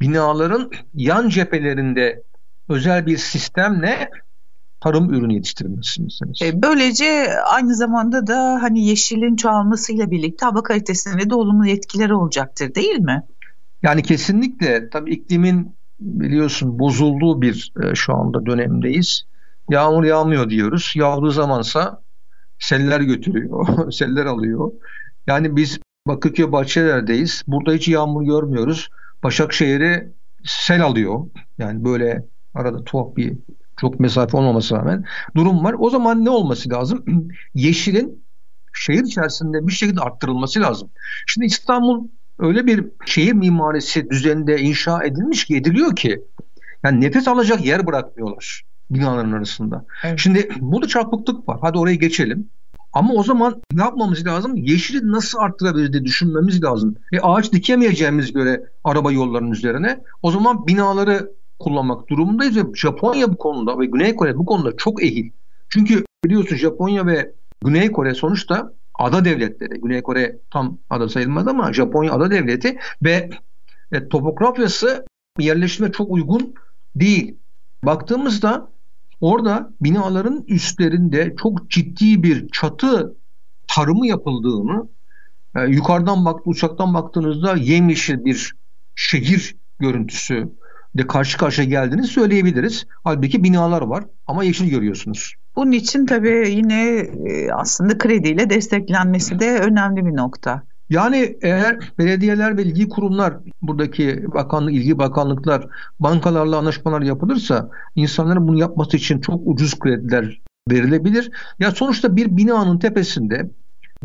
binaların 0.00 0.70
yan 0.94 1.28
cephelerinde 1.28 2.22
özel 2.68 3.06
bir 3.06 3.16
sistemle 3.16 4.10
tarım 4.82 5.14
ürünü 5.14 5.34
yetiştirilmesi 5.34 6.02
E, 6.42 6.62
böylece 6.62 7.28
aynı 7.44 7.76
zamanda 7.76 8.26
da 8.26 8.58
hani 8.62 8.86
yeşilin 8.86 9.36
çoğalmasıyla 9.36 10.10
birlikte 10.10 10.46
hava 10.46 10.62
kalitesine 10.62 11.30
de 11.30 11.34
olumlu 11.34 11.68
etkileri 11.68 12.14
olacaktır 12.14 12.74
değil 12.74 12.98
mi? 12.98 13.22
Yani 13.82 14.02
kesinlikle 14.02 14.90
tabii 14.90 15.10
iklimin 15.10 15.76
biliyorsun 16.00 16.78
bozulduğu 16.78 17.42
bir 17.42 17.72
e, 17.82 17.94
şu 17.94 18.14
anda 18.14 18.46
dönemdeyiz. 18.46 19.22
Yağmur 19.70 20.04
yağmıyor 20.04 20.50
diyoruz. 20.50 20.92
Yağdığı 20.96 21.32
zamansa 21.32 22.02
seller 22.58 23.00
götürüyor, 23.00 23.92
seller 23.92 24.26
alıyor. 24.26 24.72
Yani 25.26 25.56
biz 25.56 25.78
Bakırköy 26.06 26.52
Bahçeler'deyiz. 26.52 27.42
Burada 27.46 27.72
hiç 27.72 27.88
yağmur 27.88 28.22
görmüyoruz. 28.22 28.88
Başakşehir'i 29.22 30.12
sel 30.44 30.84
alıyor. 30.84 31.26
Yani 31.58 31.84
böyle 31.84 32.24
arada 32.54 32.84
tuhaf 32.84 33.16
bir 33.16 33.38
çok 33.80 34.00
mesafe 34.00 34.36
olmaması 34.36 34.74
rağmen 34.74 35.04
durum 35.36 35.64
var. 35.64 35.74
O 35.78 35.90
zaman 35.90 36.24
ne 36.24 36.30
olması 36.30 36.70
lazım? 36.70 37.04
Yeşilin 37.54 38.24
şehir 38.72 39.02
içerisinde 39.04 39.66
bir 39.66 39.72
şekilde 39.72 40.00
arttırılması 40.00 40.60
lazım. 40.60 40.90
Şimdi 41.26 41.46
İstanbul 41.46 42.08
öyle 42.38 42.66
bir 42.66 42.84
şehir 43.06 43.32
mimarisi 43.32 44.10
düzeninde 44.10 44.60
inşa 44.60 45.04
edilmiş 45.04 45.44
ki 45.44 45.56
ediliyor 45.56 45.96
ki 45.96 46.20
yani 46.84 47.00
nefes 47.00 47.28
alacak 47.28 47.66
yer 47.66 47.86
bırakmıyorlar 47.86 48.62
binaların 48.90 49.32
arasında. 49.32 49.84
Evet. 50.04 50.18
Şimdi 50.18 50.48
burada 50.60 50.86
çarpıklık 50.88 51.48
var. 51.48 51.58
Hadi 51.60 51.78
oraya 51.78 51.94
geçelim. 51.94 52.50
Ama 52.92 53.14
o 53.14 53.22
zaman 53.22 53.62
ne 53.72 53.82
yapmamız 53.82 54.26
lazım? 54.26 54.56
Yeşili 54.56 55.12
nasıl 55.12 55.38
arttırabiliriz 55.38 55.92
diye 55.92 56.04
düşünmemiz 56.04 56.62
lazım. 56.62 56.96
E 57.12 57.20
ağaç 57.20 57.52
dikemeyeceğimiz 57.52 58.32
göre 58.32 58.62
araba 58.84 59.12
yollarının 59.12 59.50
üzerine 59.50 60.00
o 60.22 60.30
zaman 60.30 60.66
binaları 60.66 61.30
kullanmak 61.58 62.08
durumundayız 62.08 62.56
ve 62.56 62.62
Japonya 62.74 63.32
bu 63.32 63.36
konuda 63.36 63.78
ve 63.78 63.86
Güney 63.86 64.16
Kore 64.16 64.38
bu 64.38 64.44
konuda 64.44 64.76
çok 64.76 65.02
ehil. 65.02 65.30
Çünkü 65.68 66.04
biliyorsun 66.24 66.56
Japonya 66.56 67.06
ve 67.06 67.32
Güney 67.64 67.92
Kore 67.92 68.14
sonuçta 68.14 68.72
ada 68.94 69.24
devletleri. 69.24 69.80
Güney 69.80 70.02
Kore 70.02 70.38
tam 70.50 70.78
ada 70.90 71.08
sayılmaz 71.08 71.48
ama 71.48 71.72
Japonya 71.72 72.12
ada 72.12 72.30
devleti 72.30 72.78
ve 73.02 73.30
e, 73.92 74.08
topografyası 74.08 75.04
yerleşime 75.38 75.92
çok 75.92 76.10
uygun 76.10 76.54
değil. 76.96 77.36
Baktığımızda 77.84 78.70
orada 79.20 79.72
binaların 79.80 80.44
üstlerinde 80.48 81.34
çok 81.42 81.70
ciddi 81.70 82.22
bir 82.22 82.48
çatı 82.48 83.16
tarımı 83.66 84.06
yapıldığını 84.06 84.88
e, 85.56 85.60
yukarıdan 85.60 86.24
baktı 86.24 86.42
uçaktan 86.50 86.94
baktığınızda 86.94 87.56
yemyeşil 87.56 88.24
bir 88.24 88.54
şehir 88.94 89.56
görüntüsü 89.78 90.48
de 90.96 91.06
karşı 91.06 91.38
karşıya 91.38 91.68
geldiğini 91.68 92.06
söyleyebiliriz. 92.06 92.86
Halbuki 93.04 93.42
binalar 93.44 93.82
var 93.82 94.04
ama 94.26 94.44
yeşil 94.44 94.70
görüyorsunuz. 94.70 95.34
Bunun 95.56 95.72
için 95.72 96.06
tabii 96.06 96.50
yine 96.50 96.98
e, 97.26 97.52
aslında 97.52 97.98
krediyle 97.98 98.50
desteklenmesi 98.50 99.40
de 99.40 99.58
önemli 99.58 100.06
bir 100.06 100.16
nokta. 100.16 100.62
Yani 100.90 101.36
eğer 101.42 101.78
belediyeler 101.98 102.56
ve 102.56 102.62
ilgi 102.62 102.88
kurumlar 102.88 103.34
buradaki 103.62 104.24
bakanlık, 104.34 104.74
ilgi 104.74 104.98
bakanlıklar 104.98 105.66
bankalarla 106.00 106.58
anlaşmalar 106.58 107.02
yapılırsa 107.02 107.70
insanların 107.96 108.48
bunu 108.48 108.58
yapması 108.58 108.96
için 108.96 109.20
çok 109.20 109.40
ucuz 109.44 109.78
krediler 109.78 110.40
verilebilir. 110.70 111.30
Ya 111.58 111.70
sonuçta 111.70 112.16
bir 112.16 112.36
binanın 112.36 112.78
tepesinde 112.78 113.50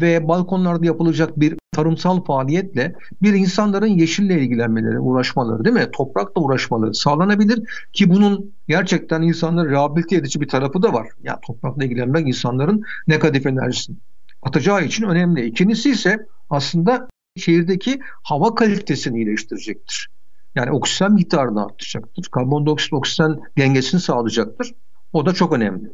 ve 0.02 0.28
balkonlarda 0.28 0.86
yapılacak 0.86 1.40
bir 1.40 1.58
tarımsal 1.78 2.24
faaliyetle 2.24 2.96
bir 3.22 3.34
insanların 3.34 3.88
yeşille 3.88 4.42
ilgilenmeleri, 4.42 5.00
uğraşmaları 5.00 5.66
değil 5.66 5.76
mi? 5.76 5.88
Toprakla 5.94 6.42
uğraşmaları 6.42 6.94
sağlanabilir 6.94 7.88
ki 7.94 8.10
bunun 8.10 8.52
gerçekten 8.68 9.22
insanları 9.22 9.70
rehabilite 9.70 10.16
edici 10.16 10.42
bir 10.42 10.48
tarafı 10.48 10.82
da 10.82 10.94
var. 10.94 11.08
Ya 11.24 11.40
toprakla 11.48 11.84
ilgilenmek 11.84 12.28
insanların 12.28 12.84
negatif 13.08 13.46
enerjisini 13.46 13.98
atacağı 14.42 14.84
için 14.84 15.04
önemli. 15.04 15.46
İkincisi 15.46 15.90
ise 15.90 16.18
aslında 16.50 17.08
şehirdeki 17.38 18.00
hava 18.24 18.56
kalitesini 18.56 19.18
iyileştirecektir. 19.18 20.10
Yani 20.56 20.72
oksijen 20.72 21.14
miktarını 21.14 21.66
artacaktır. 21.66 22.28
Karbondioksit 22.32 22.94
oksijen 22.94 23.40
dengesini 23.58 24.02
sağlayacaktır. 24.02 24.74
O 25.14 25.26
da 25.26 25.34
çok 25.34 25.54
önemli. 25.54 25.88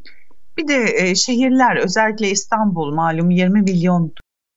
Bir 0.57 0.67
de 0.67 0.85
e, 0.97 1.15
şehirler 1.15 1.75
özellikle 1.75 2.29
İstanbul 2.29 2.93
malum 2.93 3.29
20 3.29 3.61
milyon 3.61 4.13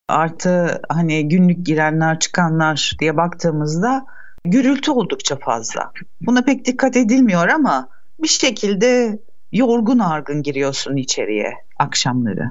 artı 0.08 0.80
hani 0.88 1.28
günlük 1.28 1.66
girenler 1.66 2.18
çıkanlar 2.18 2.92
diye 3.00 3.16
baktığımızda 3.16 4.06
gürültü 4.44 4.90
oldukça 4.90 5.36
fazla. 5.36 5.92
Buna 6.20 6.42
pek 6.42 6.64
dikkat 6.64 6.96
edilmiyor 6.96 7.48
ama 7.48 7.88
bir 8.22 8.28
şekilde 8.28 9.18
yorgun 9.52 9.98
argın 9.98 10.42
giriyorsun 10.42 10.96
içeriye 10.96 11.54
akşamları. 11.78 12.50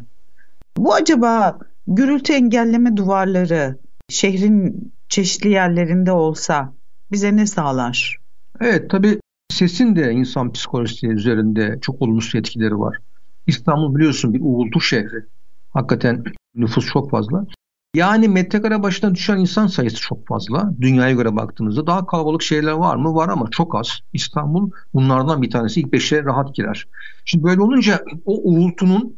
Bu 0.77 0.93
acaba 0.93 1.59
gürültü 1.87 2.33
engelleme 2.33 2.97
duvarları 2.97 3.77
şehrin 4.09 4.93
çeşitli 5.09 5.49
yerlerinde 5.49 6.11
olsa 6.11 6.73
bize 7.11 7.35
ne 7.35 7.45
sağlar? 7.47 8.17
Evet 8.61 8.89
tabii 8.89 9.19
sesin 9.49 9.95
de 9.95 10.11
insan 10.11 10.51
psikolojisi 10.51 11.07
üzerinde 11.07 11.77
çok 11.81 12.01
olumsuz 12.01 12.35
etkileri 12.35 12.79
var. 12.79 12.97
İstanbul 13.47 13.95
biliyorsun 13.95 14.33
bir 14.33 14.39
uğultu 14.43 14.81
şehri. 14.81 15.25
Hakikaten 15.73 16.23
nüfus 16.55 16.85
çok 16.85 17.11
fazla. 17.11 17.45
Yani 17.95 18.27
metrekare 18.27 18.83
başına 18.83 19.15
düşen 19.15 19.37
insan 19.37 19.67
sayısı 19.67 20.01
çok 20.01 20.27
fazla. 20.27 20.73
Dünyaya 20.81 21.13
göre 21.13 21.35
baktığınızda 21.35 21.87
daha 21.87 22.05
kalabalık 22.05 22.41
şehirler 22.41 22.71
var 22.71 22.95
mı? 22.95 23.15
Var 23.15 23.29
ama 23.29 23.49
çok 23.51 23.75
az. 23.75 23.99
İstanbul 24.13 24.71
bunlardan 24.93 25.41
bir 25.41 25.49
tanesi. 25.49 25.79
İlk 25.79 25.93
beşe 25.93 26.23
rahat 26.23 26.55
girer. 26.55 26.87
Şimdi 27.25 27.43
böyle 27.43 27.61
olunca 27.61 28.03
o 28.25 28.41
uğultunun 28.43 29.15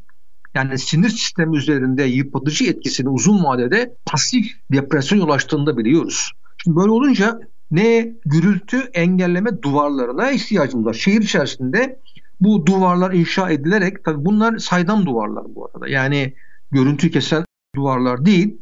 yani 0.56 0.80
sinir 0.80 1.10
sistemi 1.10 1.58
üzerinde 1.58 2.04
yıpratıcı 2.04 2.66
etkisini 2.66 3.10
uzun 3.10 3.44
vadede 3.44 3.96
pasif 4.06 4.46
depresyon 4.72 5.20
yol 5.20 5.30
açtığını 5.30 5.66
da 5.66 5.78
biliyoruz. 5.78 6.32
Şimdi 6.64 6.78
böyle 6.78 6.92
olunca 6.92 7.40
ne 7.72 8.14
gürültü 8.26 8.78
engelleme 8.94 9.62
duvarlarına 9.62 10.32
ihtiyacımız 10.32 10.86
var. 10.86 10.94
Şehir 10.94 11.22
içerisinde 11.22 12.00
bu 12.42 12.66
duvarlar 12.66 13.14
inşa 13.14 13.50
edilerek 13.50 14.04
tabii 14.04 14.26
bunlar 14.26 14.58
saydam 14.58 15.06
duvarlar 15.06 15.44
bu 15.56 15.70
arada. 15.74 15.88
Yani 15.88 16.34
görüntü 16.72 17.12
kesen 17.12 17.46
duvarlar 17.76 18.26
değil 18.26 18.58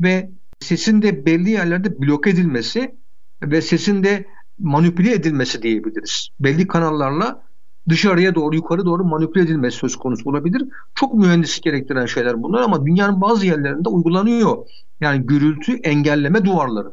ve 0.00 0.30
sesin 0.60 1.02
de 1.02 1.26
belli 1.26 1.50
yerlerde 1.50 2.00
blok 2.00 2.26
edilmesi 2.26 2.94
ve 3.42 3.62
sesin 3.62 4.04
de 4.04 4.26
manipüle 4.58 5.12
edilmesi 5.12 5.62
diyebiliriz. 5.62 6.28
Belli 6.40 6.66
kanallarla 6.66 7.42
dışarıya 7.88 8.34
doğru 8.34 8.56
yukarı 8.56 8.84
doğru 8.86 9.04
manipüle 9.04 9.44
edilmesi 9.44 9.76
söz 9.76 9.96
konusu 9.96 10.30
olabilir. 10.30 10.64
Çok 10.94 11.14
mühendislik 11.14 11.64
gerektiren 11.64 12.06
şeyler 12.06 12.42
bunlar 12.42 12.62
ama 12.62 12.86
dünyanın 12.86 13.20
bazı 13.20 13.46
yerlerinde 13.46 13.88
uygulanıyor. 13.88 14.66
Yani 15.00 15.26
gürültü 15.26 15.76
engelleme 15.76 16.44
duvarları. 16.44 16.92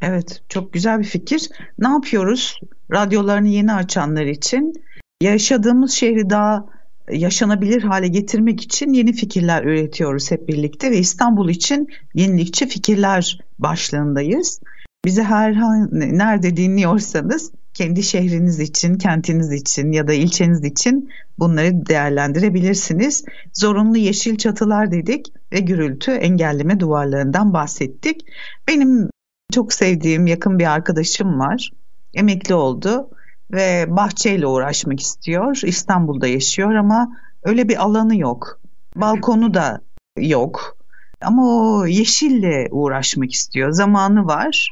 Evet 0.00 0.42
çok 0.48 0.72
güzel 0.72 0.98
bir 0.98 1.04
fikir. 1.04 1.48
Ne 1.78 1.88
yapıyoruz? 1.88 2.60
Radyolarını 2.92 3.48
yeni 3.48 3.72
açanlar 3.72 4.26
için 4.26 4.72
yaşadığımız 5.20 5.92
şehri 5.92 6.30
daha 6.30 6.66
yaşanabilir 7.10 7.82
hale 7.82 8.08
getirmek 8.08 8.60
için 8.60 8.92
yeni 8.92 9.12
fikirler 9.12 9.64
üretiyoruz 9.64 10.30
hep 10.30 10.48
birlikte 10.48 10.90
ve 10.90 10.98
İstanbul 10.98 11.48
için 11.48 11.88
yenilikçi 12.14 12.68
fikirler 12.68 13.38
başlığındayız. 13.58 14.60
Bizi 15.04 15.22
her 15.22 15.54
nerede 15.92 16.56
dinliyorsanız 16.56 17.52
kendi 17.74 18.02
şehriniz 18.02 18.60
için, 18.60 18.98
kentiniz 18.98 19.52
için 19.52 19.92
ya 19.92 20.08
da 20.08 20.12
ilçeniz 20.12 20.64
için 20.64 21.10
bunları 21.38 21.86
değerlendirebilirsiniz. 21.86 23.24
Zorunlu 23.54 23.96
yeşil 23.96 24.36
çatılar 24.36 24.92
dedik 24.92 25.26
ve 25.52 25.60
gürültü 25.60 26.10
engelleme 26.10 26.80
duvarlarından 26.80 27.52
bahsettik. 27.52 28.20
Benim 28.68 29.10
çok 29.52 29.72
sevdiğim 29.72 30.26
yakın 30.26 30.58
bir 30.58 30.72
arkadaşım 30.72 31.38
var. 31.38 31.70
Emekli 32.14 32.54
oldu 32.54 33.10
ve 33.52 33.86
bahçeyle 33.88 34.46
uğraşmak 34.46 35.00
istiyor. 35.00 35.60
İstanbul'da 35.64 36.26
yaşıyor 36.26 36.74
ama 36.74 37.16
öyle 37.42 37.68
bir 37.68 37.82
alanı 37.82 38.16
yok. 38.16 38.60
Balkonu 38.96 39.54
da 39.54 39.80
yok. 40.18 40.76
Ama 41.22 41.42
o 41.46 41.86
yeşille 41.86 42.68
uğraşmak 42.70 43.32
istiyor. 43.32 43.70
Zamanı 43.70 44.26
var. 44.26 44.70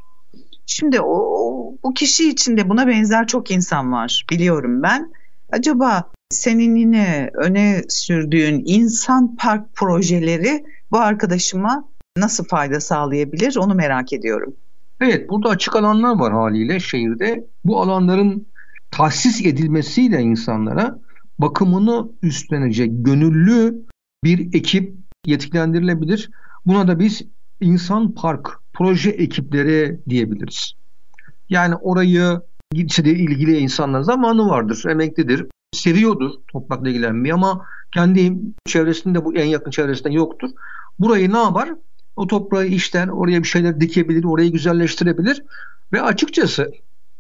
Şimdi 0.67 1.01
o, 1.01 1.19
bu 1.85 1.95
kişi 1.95 2.29
içinde 2.29 2.69
buna 2.69 2.87
benzer 2.87 3.27
çok 3.27 3.51
insan 3.51 3.93
var 3.93 4.27
biliyorum 4.31 4.83
ben. 4.83 5.13
Acaba 5.53 6.11
senin 6.31 6.77
yine 6.77 7.31
öne 7.35 7.83
sürdüğün 7.89 8.63
insan 8.67 9.37
park 9.37 9.75
projeleri 9.75 10.65
bu 10.91 10.99
arkadaşıma 10.99 11.85
nasıl 12.17 12.45
fayda 12.45 12.81
sağlayabilir 12.81 13.57
onu 13.57 13.75
merak 13.75 14.13
ediyorum. 14.13 14.57
Evet 15.01 15.31
burada 15.31 15.49
açık 15.49 15.77
alanlar 15.77 16.19
var 16.19 16.33
haliyle 16.33 16.81
şehirde. 16.81 17.47
Bu 17.65 17.81
alanların 17.81 18.47
tahsis 18.91 19.47
edilmesiyle 19.47 20.21
insanlara 20.21 20.99
bakımını 21.39 22.09
üstlenecek 22.23 22.91
gönüllü 22.93 23.87
bir 24.25 24.55
ekip 24.55 24.95
yetkilendirilebilir. 25.27 26.31
Buna 26.67 26.89
da 26.89 26.99
biz 26.99 27.23
insan 27.61 28.15
park 28.15 28.49
proje 28.73 29.11
ekipleri 29.11 30.01
diyebiliriz. 30.09 30.73
Yani 31.49 31.75
orayı 31.75 32.41
ilçede 32.73 33.11
ilgili 33.11 33.59
insanlar 33.59 34.01
zamanı 34.01 34.49
vardır, 34.49 34.85
emeklidir, 34.89 35.47
seviyordur 35.73 36.31
toprakla 36.53 36.89
ilgilenmeyi 36.89 37.35
ama 37.35 37.67
kendi 37.95 38.39
çevresinde 38.67 39.25
bu 39.25 39.35
en 39.35 39.45
yakın 39.45 39.71
çevresinde 39.71 40.13
yoktur. 40.13 40.51
Burayı 40.99 41.33
ne 41.33 41.39
yapar? 41.39 41.71
O 42.17 42.27
toprağı 42.27 42.67
işler, 42.67 43.09
oraya 43.09 43.43
bir 43.43 43.49
şeyler 43.49 43.81
dikebilir, 43.81 44.25
orayı 44.25 44.53
güzelleştirebilir 44.53 45.43
ve 45.93 46.03
açıkçası 46.03 46.71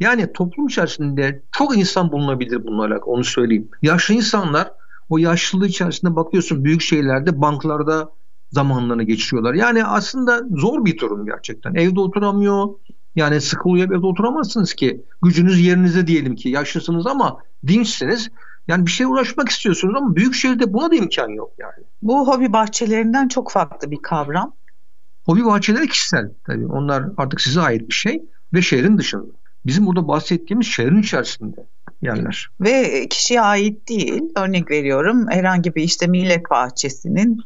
yani 0.00 0.32
toplum 0.32 0.66
içerisinde 0.66 1.42
çok 1.52 1.76
insan 1.78 2.12
bulunabilir 2.12 2.64
bununla 2.64 2.84
alakalı 2.84 3.14
onu 3.14 3.24
söyleyeyim. 3.24 3.68
Yaşlı 3.82 4.14
insanlar 4.14 4.72
o 5.08 5.18
yaşlılığı 5.18 5.66
içerisinde 5.66 6.16
bakıyorsun 6.16 6.64
büyük 6.64 6.82
şehirlerde 6.82 7.40
banklarda 7.40 8.12
zamanlarını 8.50 9.02
geçiriyorlar. 9.02 9.54
Yani 9.54 9.84
aslında 9.84 10.42
zor 10.50 10.84
bir 10.84 10.98
durum 10.98 11.26
gerçekten. 11.26 11.74
Evde 11.74 12.00
oturamıyor. 12.00 12.68
Yani 13.16 13.40
sıkılıyor 13.40 13.90
evde 13.90 14.06
oturamazsınız 14.06 14.74
ki. 14.74 15.04
Gücünüz 15.22 15.60
yerinize 15.60 16.06
diyelim 16.06 16.34
ki 16.34 16.48
yaşlısınız 16.48 17.06
ama 17.06 17.38
dinçsiniz. 17.66 18.30
Yani 18.68 18.86
bir 18.86 18.90
şey 18.90 19.06
uğraşmak 19.06 19.48
istiyorsunuz 19.48 19.94
ama 19.96 20.16
büyük 20.16 20.34
şehirde 20.34 20.72
buna 20.72 20.90
da 20.90 20.94
imkan 20.94 21.28
yok 21.28 21.52
yani. 21.58 21.84
Bu 22.02 22.28
hobi 22.28 22.52
bahçelerinden 22.52 23.28
çok 23.28 23.50
farklı 23.50 23.90
bir 23.90 24.02
kavram. 24.02 24.52
Hobi 25.26 25.44
bahçeleri 25.44 25.88
kişisel 25.88 26.30
tabii. 26.46 26.66
Onlar 26.66 27.04
artık 27.16 27.40
size 27.40 27.60
ait 27.60 27.88
bir 27.88 27.94
şey 27.94 28.22
ve 28.54 28.62
şehrin 28.62 28.98
dışında. 28.98 29.32
Bizim 29.66 29.86
burada 29.86 30.08
bahsettiğimiz 30.08 30.66
şehrin 30.66 31.02
içerisinde 31.02 31.56
yerler. 32.02 32.48
Ve 32.60 33.06
kişiye 33.08 33.40
ait 33.40 33.88
değil. 33.88 34.22
Örnek 34.36 34.70
veriyorum 34.70 35.26
herhangi 35.30 35.74
bir 35.74 35.82
işte 35.82 36.06
millet 36.06 36.50
bahçesinin 36.50 37.40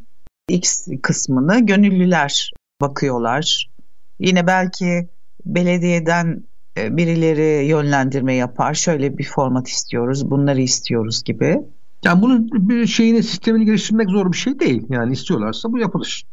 X 0.49 0.89
kısmını 1.03 1.67
gönüllüler 1.67 2.53
bakıyorlar. 2.81 3.71
Yine 4.19 4.47
belki 4.47 5.09
belediyeden 5.45 6.43
e, 6.79 6.97
birileri 6.97 7.67
yönlendirme 7.67 8.35
yapar. 8.35 8.75
Şöyle 8.75 9.19
bir 9.19 9.25
format 9.25 9.69
istiyoruz, 9.69 10.31
bunları 10.31 10.61
istiyoruz 10.61 11.23
gibi. 11.25 11.59
Yani 12.05 12.23
bunun 12.23 12.49
bir 12.53 12.87
şeyini, 12.87 13.23
sistemini 13.23 13.65
geliştirmek 13.65 14.11
zor 14.11 14.33
bir 14.33 14.37
şey 14.37 14.61
değil. 14.61 14.87
Yani 14.89 15.13
istiyorlarsa 15.13 15.73
bu 15.73 15.79
yapılır. 15.79 16.25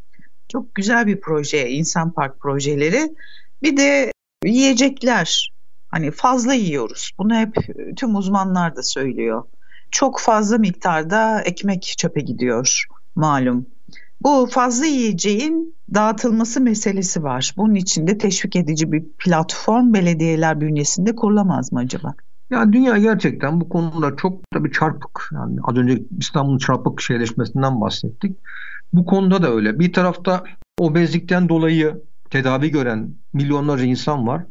Çok 0.49 0.75
güzel 0.75 1.07
bir 1.07 1.21
proje, 1.21 1.69
insan 1.69 2.11
park 2.11 2.39
projeleri. 2.39 3.15
Bir 3.63 3.77
de 3.77 4.11
yiyecekler. 4.45 5.51
Hani 5.89 6.11
fazla 6.11 6.53
yiyoruz. 6.53 7.11
Bunu 7.19 7.35
hep 7.35 7.55
tüm 7.95 8.15
uzmanlar 8.15 8.75
da 8.75 8.83
söylüyor. 8.83 9.43
Çok 9.91 10.19
fazla 10.19 10.57
miktarda 10.57 11.41
ekmek 11.41 11.95
çöpe 11.97 12.21
gidiyor 12.21 12.85
malum. 13.15 13.65
Bu 14.21 14.47
fazla 14.51 14.85
yiyeceğin 14.85 15.75
dağıtılması 15.93 16.61
meselesi 16.61 17.23
var. 17.23 17.53
Bunun 17.57 17.75
için 17.75 18.07
de 18.07 18.17
teşvik 18.17 18.55
edici 18.55 18.91
bir 18.91 19.03
platform 19.17 19.93
belediyeler 19.93 20.61
bünyesinde 20.61 21.15
kurulamaz 21.15 21.71
mı 21.71 21.79
acaba? 21.79 22.13
Yani 22.49 22.73
dünya 22.73 22.97
gerçekten 22.97 23.61
bu 23.61 23.69
konuda 23.69 24.15
çok 24.15 24.53
da 24.53 24.71
çarpık. 24.71 25.29
Yani 25.33 25.57
az 25.63 25.77
önce 25.77 26.03
İstanbul'un 26.19 26.57
çarpık 26.57 27.01
şeyleşmesinden 27.01 27.81
bahsettik. 27.81 28.37
Bu 28.93 29.05
konuda 29.05 29.43
da 29.43 29.53
öyle. 29.53 29.79
Bir 29.79 29.93
tarafta 29.93 30.43
obezlikten 30.79 31.49
dolayı 31.49 32.01
tedavi 32.29 32.71
gören 32.71 33.13
milyonlarca 33.33 33.85
insan 33.85 34.27
var. 34.27 34.45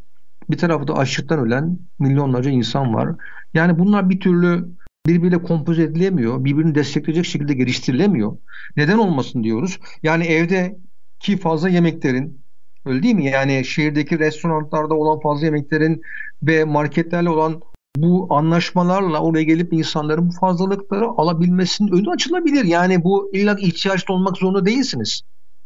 Bir 0.50 0.58
tarafta 0.58 0.94
açlıktan 0.94 1.38
ölen 1.38 1.78
milyonlarca 1.98 2.50
insan 2.50 2.94
var. 2.94 3.08
Yani 3.54 3.78
bunlar 3.78 4.10
bir 4.10 4.20
türlü 4.20 4.68
birbiriyle 5.06 5.42
kompoze 5.42 5.82
edilemiyor. 5.82 6.44
Birbirini 6.44 6.74
destekleyecek 6.74 7.24
şekilde 7.24 7.54
geliştirilemiyor. 7.54 8.36
Neden 8.76 8.98
olmasın 8.98 9.44
diyoruz. 9.44 9.78
Yani 10.02 10.24
evdeki 10.24 11.36
fazla 11.36 11.68
yemeklerin 11.68 12.44
öyle 12.86 13.02
değil 13.02 13.14
mi? 13.14 13.24
Yani 13.24 13.64
şehirdeki 13.64 14.18
restoranlarda 14.18 14.94
olan 14.94 15.20
fazla 15.20 15.46
yemeklerin 15.46 16.02
ve 16.42 16.64
marketlerle 16.64 17.30
olan 17.30 17.60
bu 17.96 18.26
anlaşmalarla 18.30 19.22
oraya 19.22 19.42
gelip 19.42 19.72
insanların 19.72 20.28
bu 20.28 20.32
fazlalıkları 20.32 21.06
alabilmesinin 21.06 21.92
önü 21.92 22.10
açılabilir. 22.10 22.64
Yani 22.64 23.04
bu 23.04 23.30
illa 23.32 23.56
ihtiyaçlı 23.60 24.14
olmak 24.14 24.36
zorunda 24.36 24.66
değilsiniz. 24.66 25.22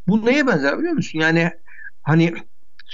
Bu 0.09 0.27
neye 0.27 0.47
benzer 0.47 0.79
biliyor 0.79 0.95
musun? 0.95 1.18
Yani 1.18 1.51
hani 2.03 2.35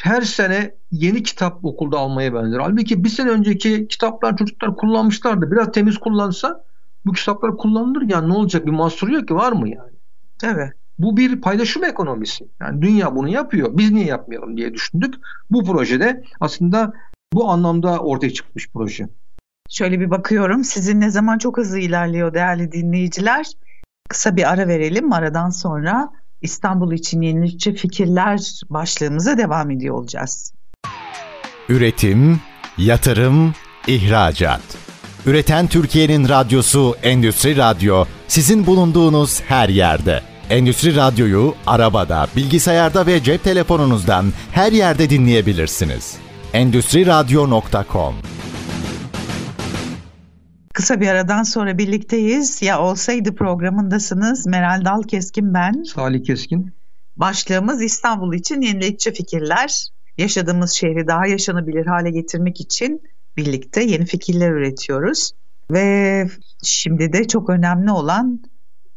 her 0.02 0.22
sene 0.22 0.74
yeni 0.90 1.22
kitap 1.22 1.64
okulda 1.64 1.98
almaya 1.98 2.34
benzer. 2.34 2.58
Halbuki 2.58 3.04
bir 3.04 3.08
sene 3.08 3.30
önceki 3.30 3.88
kitaplar 3.88 4.36
çocuklar 4.36 4.76
kullanmışlardı. 4.76 5.50
Biraz 5.50 5.72
temiz 5.72 5.98
kullansa 5.98 6.64
bu 7.06 7.12
kitaplar 7.12 7.56
kullanılır 7.56 8.02
yani 8.08 8.28
ne 8.28 8.32
olacak 8.32 8.66
bir 8.66 8.70
mahsuru 8.70 9.14
yok 9.14 9.28
ki 9.28 9.34
var 9.34 9.52
mı 9.52 9.68
yani? 9.68 9.92
Evet. 10.42 10.72
Bu 10.98 11.16
bir 11.16 11.40
paylaşım 11.40 11.84
ekonomisi. 11.84 12.48
Yani 12.60 12.82
dünya 12.82 13.16
bunu 13.16 13.28
yapıyor. 13.28 13.70
Biz 13.72 13.90
niye 13.90 14.06
yapmayalım 14.06 14.56
diye 14.56 14.74
düşündük. 14.74 15.14
Bu 15.50 15.64
projede 15.64 16.24
aslında 16.40 16.92
bu 17.32 17.50
anlamda 17.50 17.98
ortaya 17.98 18.30
çıkmış 18.30 18.70
proje. 18.72 19.08
Şöyle 19.68 20.00
bir 20.00 20.10
bakıyorum. 20.10 20.64
Sizin 20.64 21.00
ne 21.00 21.10
zaman 21.10 21.38
çok 21.38 21.56
hızlı 21.56 21.78
ilerliyor 21.78 22.34
değerli 22.34 22.72
dinleyiciler. 22.72 23.46
Kısa 24.08 24.36
bir 24.36 24.52
ara 24.52 24.68
verelim. 24.68 25.12
Aradan 25.12 25.50
sonra 25.50 26.10
İstanbul 26.42 26.92
için 26.92 27.22
yenilikçi 27.22 27.74
fikirler 27.74 28.40
başlığımıza 28.70 29.38
devam 29.38 29.70
ediyor 29.70 29.94
olacağız. 29.94 30.52
Üretim, 31.68 32.40
yatırım, 32.78 33.54
ihracat. 33.86 34.60
Üreten 35.26 35.66
Türkiye'nin 35.66 36.28
radyosu 36.28 36.96
Endüstri 37.02 37.56
Radyo 37.56 38.04
sizin 38.28 38.66
bulunduğunuz 38.66 39.40
her 39.40 39.68
yerde. 39.68 40.22
Endüstri 40.50 40.96
Radyo'yu 40.96 41.54
arabada, 41.66 42.26
bilgisayarda 42.36 43.06
ve 43.06 43.22
cep 43.22 43.44
telefonunuzdan 43.44 44.32
her 44.52 44.72
yerde 44.72 45.10
dinleyebilirsiniz. 45.10 46.16
Endüstri 46.52 47.06
Radyo.com 47.06 48.14
Kısa 50.78 51.00
bir 51.00 51.08
aradan 51.08 51.42
sonra 51.42 51.78
birlikteyiz. 51.78 52.62
Ya 52.62 52.80
olsaydı 52.80 53.34
programındasınız. 53.34 54.46
Meral 54.46 54.84
Dal 54.84 55.02
Keskin 55.02 55.54
ben. 55.54 55.82
Salih 55.82 56.24
Keskin. 56.24 56.74
Başlığımız 57.16 57.82
İstanbul 57.82 58.34
için 58.34 58.60
yenilikçi 58.60 59.12
fikirler. 59.12 59.88
Yaşadığımız 60.18 60.72
şehri 60.72 61.06
daha 61.06 61.26
yaşanabilir 61.26 61.86
hale 61.86 62.10
getirmek 62.10 62.60
için 62.60 63.02
birlikte 63.36 63.82
yeni 63.82 64.06
fikirler 64.06 64.50
üretiyoruz. 64.50 65.32
Ve 65.70 66.26
şimdi 66.64 67.12
de 67.12 67.28
çok 67.28 67.50
önemli 67.50 67.90
olan 67.90 68.42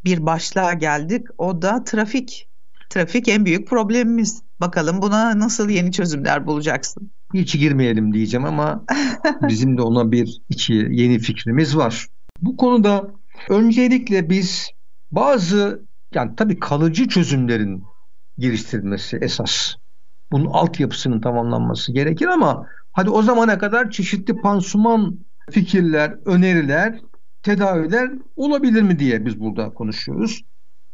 bir 0.04 0.26
başlığa 0.26 0.74
geldik. 0.74 1.26
O 1.38 1.62
da 1.62 1.84
trafik. 1.84 2.48
Trafik 2.89 3.28
en 3.28 3.46
büyük 3.46 3.67
problemimiz 3.67 4.41
Bakalım 4.62 5.02
buna 5.02 5.39
nasıl 5.39 5.69
yeni 5.69 5.91
çözümler 5.91 6.47
bulacaksın? 6.47 7.12
Hiç 7.34 7.54
girmeyelim 7.54 8.13
diyeceğim 8.13 8.45
ama 8.45 8.86
bizim 9.41 9.78
de 9.78 9.82
ona 9.82 10.12
bir 10.12 10.41
iki 10.50 10.74
yeni 10.74 11.19
fikrimiz 11.19 11.78
var. 11.78 12.08
Bu 12.41 12.58
konuda 12.58 13.12
öncelikle 13.50 14.30
biz 14.30 14.69
bazı 15.12 15.86
yani 16.13 16.36
tabii 16.38 16.60
kalıcı 16.60 17.08
çözümlerin 17.08 17.84
geliştirilmesi 18.38 19.17
esas. 19.21 19.76
Bunun 20.32 20.45
altyapısının 20.45 21.21
tamamlanması 21.21 21.93
gerekir 21.93 22.28
ama 22.28 22.67
hadi 22.91 23.10
o 23.10 23.21
zamana 23.21 23.58
kadar 23.58 23.91
çeşitli 23.91 24.41
pansuman 24.41 25.19
fikirler, 25.52 26.15
öneriler, 26.26 27.02
tedaviler 27.43 28.12
olabilir 28.36 28.82
mi 28.82 29.00
diye 29.00 29.26
biz 29.26 29.39
burada 29.39 29.74
konuşuyoruz. 29.74 30.41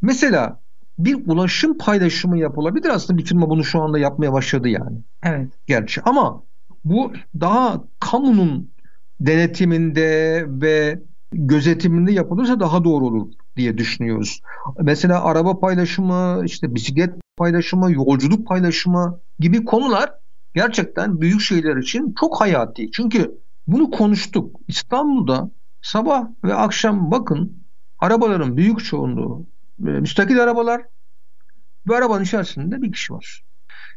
Mesela 0.01 0.61
bir 0.99 1.27
ulaşım 1.27 1.77
paylaşımı 1.77 2.37
yapılabilir. 2.39 2.89
Aslında 2.89 3.19
bir 3.19 3.25
firma 3.25 3.49
bunu 3.49 3.63
şu 3.63 3.81
anda 3.81 3.99
yapmaya 3.99 4.33
başladı 4.33 4.69
yani. 4.69 4.97
Evet. 5.23 5.47
Gerçi 5.67 6.01
ama 6.01 6.43
bu 6.85 7.11
daha 7.39 7.83
kamunun 7.99 8.71
denetiminde 9.19 10.45
ve 10.47 10.99
gözetiminde 11.31 12.11
yapılırsa 12.11 12.59
daha 12.59 12.83
doğru 12.83 13.05
olur 13.05 13.31
diye 13.55 13.77
düşünüyoruz. 13.77 14.41
Mesela 14.81 15.23
araba 15.23 15.59
paylaşımı, 15.59 16.41
işte 16.45 16.75
bisiklet 16.75 17.13
paylaşımı, 17.37 17.91
yolculuk 17.91 18.47
paylaşımı 18.47 19.19
gibi 19.39 19.65
konular 19.65 20.11
gerçekten 20.55 21.21
büyük 21.21 21.41
şeyler 21.41 21.77
için 21.77 22.15
çok 22.19 22.41
hayati. 22.41 22.91
Çünkü 22.91 23.31
bunu 23.67 23.91
konuştuk. 23.91 24.59
İstanbul'da 24.67 25.51
sabah 25.81 26.27
ve 26.43 26.53
akşam 26.53 27.11
bakın 27.11 27.63
arabaların 27.99 28.57
büyük 28.57 28.85
çoğunluğu 28.85 29.47
müstakil 29.77 30.43
arabalar. 30.43 30.81
Bu 31.85 31.95
arabanın 31.95 32.23
içerisinde 32.23 32.81
bir 32.81 32.91
kişi 32.91 33.13
var. 33.13 33.43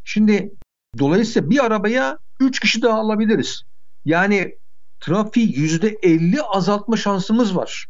Şimdi 0.05 0.53
dolayısıyla 0.99 1.51
bir 1.51 1.65
arabaya 1.65 2.19
üç 2.41 2.61
kişi 2.61 2.83
daha 2.83 2.99
alabiliriz. 2.99 3.63
Yani 4.05 4.59
trafiği 5.01 5.59
yüzde 5.59 5.99
elli 6.03 6.43
azaltma 6.43 6.97
şansımız 6.97 7.57
var. 7.57 7.87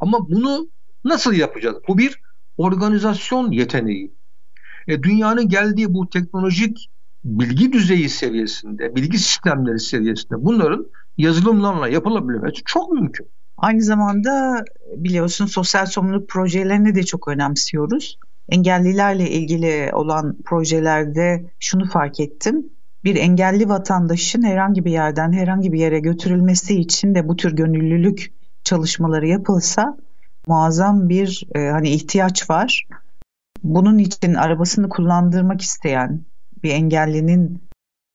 Ama 0.00 0.28
bunu 0.28 0.70
nasıl 1.04 1.32
yapacağız? 1.32 1.76
Bu 1.88 1.98
bir 1.98 2.20
organizasyon 2.56 3.50
yeteneği. 3.50 4.14
E, 4.88 5.02
dünyanın 5.02 5.48
geldiği 5.48 5.94
bu 5.94 6.08
teknolojik 6.08 6.90
bilgi 7.24 7.72
düzeyi 7.72 8.08
seviyesinde, 8.08 8.96
bilgi 8.96 9.18
sistemleri 9.18 9.80
seviyesinde 9.80 10.44
bunların 10.44 10.86
yazılımlarla 11.16 11.88
yapılabilmesi 11.88 12.62
çok 12.64 12.92
mümkün. 12.92 13.28
Aynı 13.56 13.82
zamanda 13.82 14.64
biliyorsun 14.96 15.46
sosyal 15.46 15.86
sorumluluk 15.86 16.28
projelerini 16.28 16.94
de 16.94 17.02
çok 17.02 17.28
önemsiyoruz. 17.28 18.18
Engellilerle 18.48 19.30
ilgili 19.30 19.90
olan 19.92 20.36
projelerde 20.44 21.44
şunu 21.60 21.86
fark 21.90 22.20
ettim. 22.20 22.66
Bir 23.04 23.16
engelli 23.16 23.68
vatandaşın 23.68 24.42
herhangi 24.42 24.84
bir 24.84 24.90
yerden 24.90 25.32
herhangi 25.32 25.72
bir 25.72 25.78
yere 25.78 26.00
götürülmesi 26.00 26.80
için 26.80 27.14
de 27.14 27.28
bu 27.28 27.36
tür 27.36 27.56
gönüllülük 27.56 28.32
çalışmaları 28.64 29.26
yapılsa 29.26 29.96
muazzam 30.46 31.08
bir 31.08 31.46
e, 31.54 31.68
hani 31.68 31.88
ihtiyaç 31.88 32.50
var. 32.50 32.86
Bunun 33.62 33.98
için 33.98 34.34
arabasını 34.34 34.88
kullandırmak 34.88 35.60
isteyen 35.60 36.24
bir 36.62 36.70
engellinin 36.70 37.62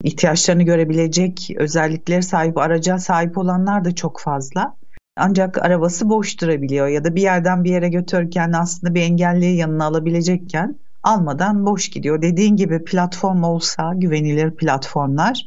ihtiyaçlarını 0.04 0.64
görebilecek 0.64 1.52
özelliklere 1.58 2.22
sahip 2.22 2.58
araca 2.58 3.00
sahip 3.00 3.38
olanlar 3.38 3.86
da 3.86 3.96
çok 3.96 4.20
fazla. 4.20 4.76
Ancak 5.18 5.66
arabası 5.66 6.10
boş 6.10 6.42
durabiliyor 6.42 6.88
ya 6.88 7.04
da 7.04 7.16
bir 7.16 7.22
yerden 7.22 7.64
bir 7.64 7.70
yere 7.70 7.90
götürürken 7.90 8.52
aslında 8.52 8.96
bir 8.96 9.02
engelliyi 9.02 9.58
yanına 9.58 9.86
alabilecekken 9.86 10.80
almadan 11.04 11.66
boş 11.66 11.90
gidiyor. 11.90 12.22
Dediğin 12.22 12.56
gibi 12.56 12.84
platform 12.84 13.44
olsa 13.44 13.94
güvenilir 13.96 14.56
platformlar 14.56 15.46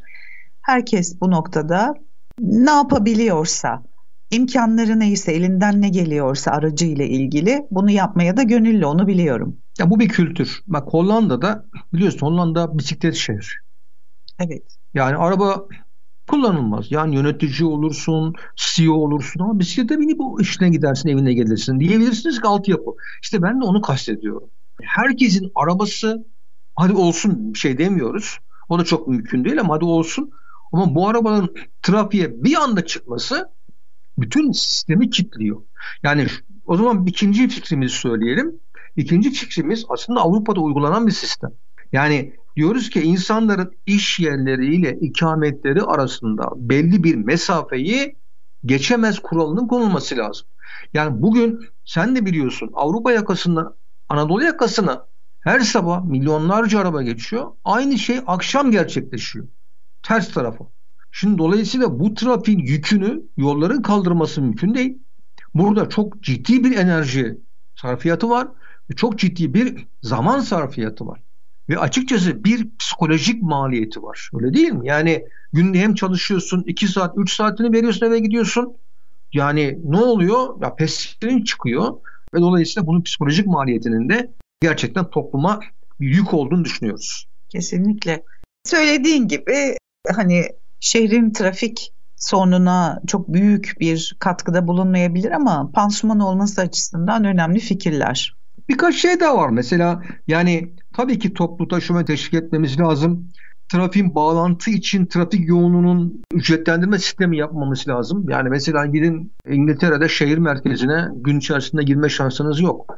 herkes 0.62 1.20
bu 1.20 1.30
noktada 1.30 1.94
ne 2.38 2.70
yapabiliyorsa 2.70 3.83
imkanları 4.30 5.00
neyse 5.00 5.33
elinden 5.33 5.83
ne 5.83 5.88
geliyorsa 5.88 6.50
aracı 6.50 6.87
ile 6.87 7.09
ilgili 7.09 7.66
bunu 7.70 7.90
yapmaya 7.90 8.37
da 8.37 8.42
gönüllü 8.42 8.87
onu 8.87 9.06
biliyorum. 9.06 9.56
Ya 9.78 9.90
bu 9.90 10.00
bir 10.00 10.09
kültür. 10.09 10.62
Bak 10.66 10.88
Hollanda'da 10.88 11.64
biliyorsun 11.92 12.26
Hollanda 12.26 12.78
bisiklet 12.78 13.14
şehir. 13.14 13.61
Evet. 14.38 14.62
Yani 14.94 15.16
araba 15.16 15.66
kullanılmaz. 16.31 16.93
Yani 16.93 17.14
yönetici 17.14 17.69
olursun, 17.69 18.35
CEO 18.57 18.95
olursun 18.95 19.40
ama 19.40 19.59
bisiklete 19.59 19.99
binip 19.99 20.21
o 20.21 20.40
işine 20.40 20.71
gidersin, 20.71 21.09
evine 21.09 21.33
gelirsin. 21.33 21.81
Diyebilirsiniz 21.81 22.40
ki 22.40 22.47
altyapı. 22.47 22.90
İşte 23.23 23.43
ben 23.43 23.61
de 23.61 23.64
onu 23.64 23.81
kastediyorum. 23.81 24.51
Herkesin 24.83 25.51
arabası 25.55 26.27
hadi 26.77 26.93
olsun 26.93 27.55
bir 27.55 27.59
şey 27.59 27.79
demiyoruz. 27.79 28.38
O 28.69 28.79
da 28.79 28.85
çok 28.85 29.09
mümkün 29.09 29.45
değil 29.45 29.61
ama 29.61 29.75
hadi 29.75 29.85
olsun. 29.85 30.31
Ama 30.73 30.95
bu 30.95 31.09
arabanın 31.09 31.55
trafiğe 31.83 32.45
bir 32.45 32.57
anda 32.57 32.87
çıkması 32.87 33.51
bütün 34.19 34.53
sistemi 34.53 35.11
kilitliyor. 35.11 35.62
Yani 36.03 36.27
o 36.66 36.77
zaman 36.77 37.07
ikinci 37.07 37.49
fikrimizi 37.49 37.95
söyleyelim. 37.95 38.61
İkinci 38.97 39.31
fikrimiz 39.31 39.85
aslında 39.88 40.21
Avrupa'da 40.21 40.61
uygulanan 40.61 41.07
bir 41.07 41.12
sistem. 41.12 41.51
Yani 41.93 42.33
diyoruz 42.56 42.90
ki 42.90 43.00
insanların 43.00 43.72
iş 43.86 44.18
yerleriyle 44.18 44.98
ikametleri 45.00 45.82
arasında 45.82 46.48
belli 46.56 47.04
bir 47.04 47.14
mesafeyi 47.14 48.16
geçemez 48.64 49.18
kuralının 49.18 49.68
konulması 49.68 50.16
lazım. 50.16 50.46
Yani 50.94 51.22
bugün 51.22 51.60
sen 51.84 52.16
de 52.16 52.26
biliyorsun 52.26 52.70
Avrupa 52.74 53.12
yakasından 53.12 53.74
Anadolu 54.08 54.44
yakasına 54.44 55.06
her 55.40 55.60
sabah 55.60 56.04
milyonlarca 56.04 56.80
araba 56.80 57.02
geçiyor. 57.02 57.52
Aynı 57.64 57.98
şey 57.98 58.20
akşam 58.26 58.70
gerçekleşiyor. 58.70 59.48
Ters 60.02 60.32
tarafa. 60.32 60.64
Şimdi 61.12 61.38
dolayısıyla 61.38 62.00
bu 62.00 62.14
trafiğin 62.14 62.58
yükünü 62.58 63.22
yolların 63.36 63.82
kaldırması 63.82 64.42
mümkün 64.42 64.74
değil. 64.74 64.98
Burada 65.54 65.88
çok 65.88 66.22
ciddi 66.22 66.64
bir 66.64 66.76
enerji 66.76 67.38
sarfiyatı 67.74 68.30
var 68.30 68.48
çok 68.96 69.18
ciddi 69.18 69.54
bir 69.54 69.86
zaman 70.02 70.40
sarfiyatı 70.40 71.06
var. 71.06 71.20
Ve 71.70 71.78
açıkçası 71.78 72.44
bir 72.44 72.68
psikolojik 72.78 73.42
maliyeti 73.42 74.02
var. 74.02 74.30
Öyle 74.35 74.54
değil 74.54 74.72
mi? 74.72 74.88
Yani 74.88 75.24
günde 75.52 75.78
hem 75.78 75.94
çalışıyorsun 75.94 76.64
2 76.66 76.88
saat 76.88 77.14
3 77.16 77.33
saatini 77.35 77.72
veriyorsun 77.72 78.06
eve 78.06 78.18
gidiyorsun. 78.18 78.76
Yani 79.33 79.78
ne 79.85 79.96
oluyor? 79.96 80.62
Ya 80.62 80.74
pestilin 80.74 81.44
çıkıyor 81.44 81.92
ve 82.35 82.38
dolayısıyla 82.38 82.87
bunun 82.87 83.02
psikolojik 83.02 83.46
maliyetinin 83.46 84.09
de 84.09 84.30
gerçekten 84.62 85.11
topluma 85.11 85.61
yük 85.98 86.35
olduğunu 86.35 86.64
düşünüyoruz. 86.64 87.26
Kesinlikle. 87.48 88.24
Söylediğin 88.64 89.28
gibi 89.28 89.76
hani 90.16 90.46
şehrin 90.80 91.33
trafik 91.33 91.92
sorununa 92.16 93.02
çok 93.06 93.28
büyük 93.28 93.74
bir 93.80 94.16
katkıda 94.18 94.68
bulunmayabilir 94.68 95.30
ama 95.30 95.70
pansuman 95.74 96.20
olması 96.20 96.61
açısından 96.61 97.24
önemli 97.24 97.61
fikirler. 97.61 98.37
Birkaç 98.68 98.94
şey 98.94 99.20
daha 99.20 99.37
var. 99.37 99.48
Mesela 99.48 100.02
yani 100.28 100.74
tabii 100.96 101.18
ki 101.18 101.35
toplu 101.35 101.68
taşıma 101.68 102.05
teşvik 102.05 102.35
etmemiz 102.35 102.81
lazım. 102.81 103.29
Trafiğin 103.72 104.14
bağlantı 104.14 104.70
için 104.70 105.07
trafik 105.07 105.48
yoğunluğunun 105.48 106.22
ücretlendirme 106.35 106.98
sistemi 106.98 107.38
yapmamız 107.38 107.88
lazım. 107.88 108.26
Yani 108.31 108.48
mesela 108.48 108.87
gidin 108.87 109.33
İngiltere'de 109.48 110.09
şehir 110.09 110.38
merkezine 110.38 111.09
gün 111.14 111.38
içerisinde 111.38 111.83
girme 111.83 112.09
şansınız 112.09 112.61
yok. 112.61 112.94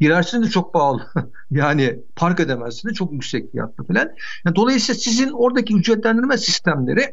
Girersiniz 0.00 0.46
de 0.46 0.50
çok 0.50 0.72
pahalı. 0.72 1.06
yani 1.50 1.98
park 2.16 2.40
edemezsiniz 2.40 2.94
çok 2.94 3.12
yüksek 3.12 3.52
fiyatlı 3.52 3.84
falan. 3.84 4.08
Yani 4.44 4.56
dolayısıyla 4.56 5.00
sizin 5.00 5.30
oradaki 5.30 5.74
ücretlendirme 5.74 6.38
sistemleri 6.38 7.12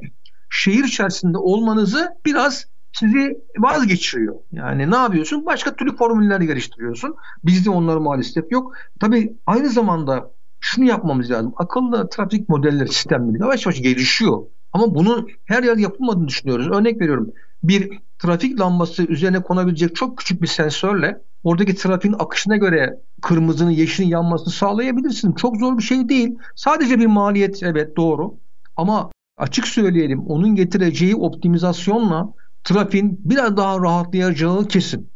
şehir 0.50 0.84
içerisinde 0.84 1.38
olmanızı 1.38 2.10
biraz 2.26 2.66
sizi 2.94 3.38
vazgeçiriyor. 3.58 4.36
Yani 4.52 4.92
ne 4.92 4.96
yapıyorsun? 4.96 5.46
Başka 5.46 5.76
türlü 5.76 5.96
formüller 5.96 6.42
geliştiriyorsun. 6.42 7.16
Bizde 7.44 7.70
onları 7.70 8.02
maalesef 8.02 8.52
yok. 8.52 8.74
Tabii 9.00 9.34
aynı 9.46 9.70
zamanda 9.70 10.32
şunu 10.60 10.86
yapmamız 10.86 11.32
lazım. 11.32 11.54
Akıllı 11.58 12.10
trafik 12.10 12.50
modelleri, 12.50 12.90
sistemleri 12.90 13.42
yavaş 13.42 13.66
yavaş 13.66 13.82
gelişiyor. 13.82 14.44
Ama 14.74 14.96
bunun 14.96 15.28
her 15.46 15.64
yerde 15.64 15.82
yapılmadığını 15.82 16.28
düşünüyoruz. 16.28 16.68
Örnek 16.72 17.02
veriyorum. 17.02 17.32
Bir 17.64 18.00
trafik 18.20 18.60
lambası 18.60 19.04
üzerine 19.04 19.44
konabilecek 19.44 19.96
çok 19.96 20.18
küçük 20.18 20.42
bir 20.42 20.48
sensörle 20.48 21.22
oradaki 21.44 21.76
trafiğin 21.76 22.16
akışına 22.20 22.58
göre 22.58 23.02
kırmızının 23.22 23.72
yeşilin 23.72 24.08
yanmasını 24.08 24.54
sağlayabilirsin. 24.54 25.34
Çok 25.34 25.58
zor 25.58 25.78
bir 25.78 25.84
şey 25.84 26.10
değil. 26.10 26.38
Sadece 26.56 27.00
bir 27.00 27.06
maliyet 27.06 27.64
evet 27.64 27.98
doğru. 27.98 28.40
Ama 28.76 29.12
açık 29.38 29.68
söyleyelim 29.68 30.20
onun 30.28 30.56
getireceği 30.56 31.16
optimizasyonla 31.16 32.34
trafiğin 32.64 33.20
biraz 33.26 33.58
daha 33.58 33.80
rahatlayacağı 33.80 34.68
kesin. 34.68 35.12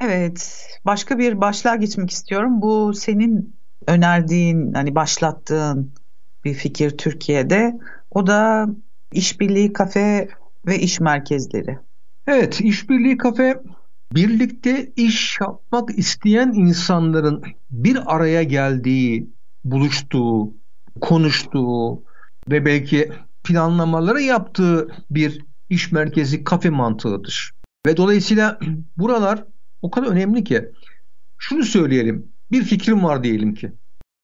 Evet. 0.00 0.68
Başka 0.86 1.18
bir 1.18 1.40
başlığa 1.40 1.76
geçmek 1.76 2.10
istiyorum. 2.10 2.62
Bu 2.62 2.94
senin 2.94 3.56
önerdiğin, 3.86 4.72
hani 4.72 4.94
başlattığın 4.94 5.94
bir 6.44 6.54
fikir 6.54 6.90
Türkiye'de. 6.90 7.74
O 8.10 8.26
da 8.26 8.66
işbirliği 9.12 9.72
kafe 9.72 10.28
ve 10.66 10.78
iş 10.78 11.00
merkezleri. 11.00 11.78
Evet, 12.26 12.60
işbirliği 12.60 13.16
kafe 13.16 13.60
birlikte 14.12 14.92
iş 14.96 15.40
yapmak 15.40 15.98
isteyen 15.98 16.52
insanların 16.52 17.42
bir 17.70 18.14
araya 18.14 18.42
geldiği, 18.42 19.30
buluştuğu, 19.64 20.54
konuştuğu 21.00 22.04
ve 22.50 22.64
belki 22.64 23.12
planlamaları 23.44 24.22
yaptığı 24.22 24.88
bir 25.10 25.44
iş 25.68 25.92
merkezi 25.92 26.44
kafe 26.44 26.70
mantığıdır. 26.70 27.52
Ve 27.86 27.96
dolayısıyla 27.96 28.58
buralar 28.96 29.44
o 29.82 29.90
kadar 29.90 30.06
önemli 30.06 30.44
ki 30.44 30.70
şunu 31.38 31.62
söyleyelim. 31.62 32.32
Bir 32.50 32.62
fikrim 32.62 33.04
var 33.04 33.24
diyelim 33.24 33.54
ki. 33.54 33.72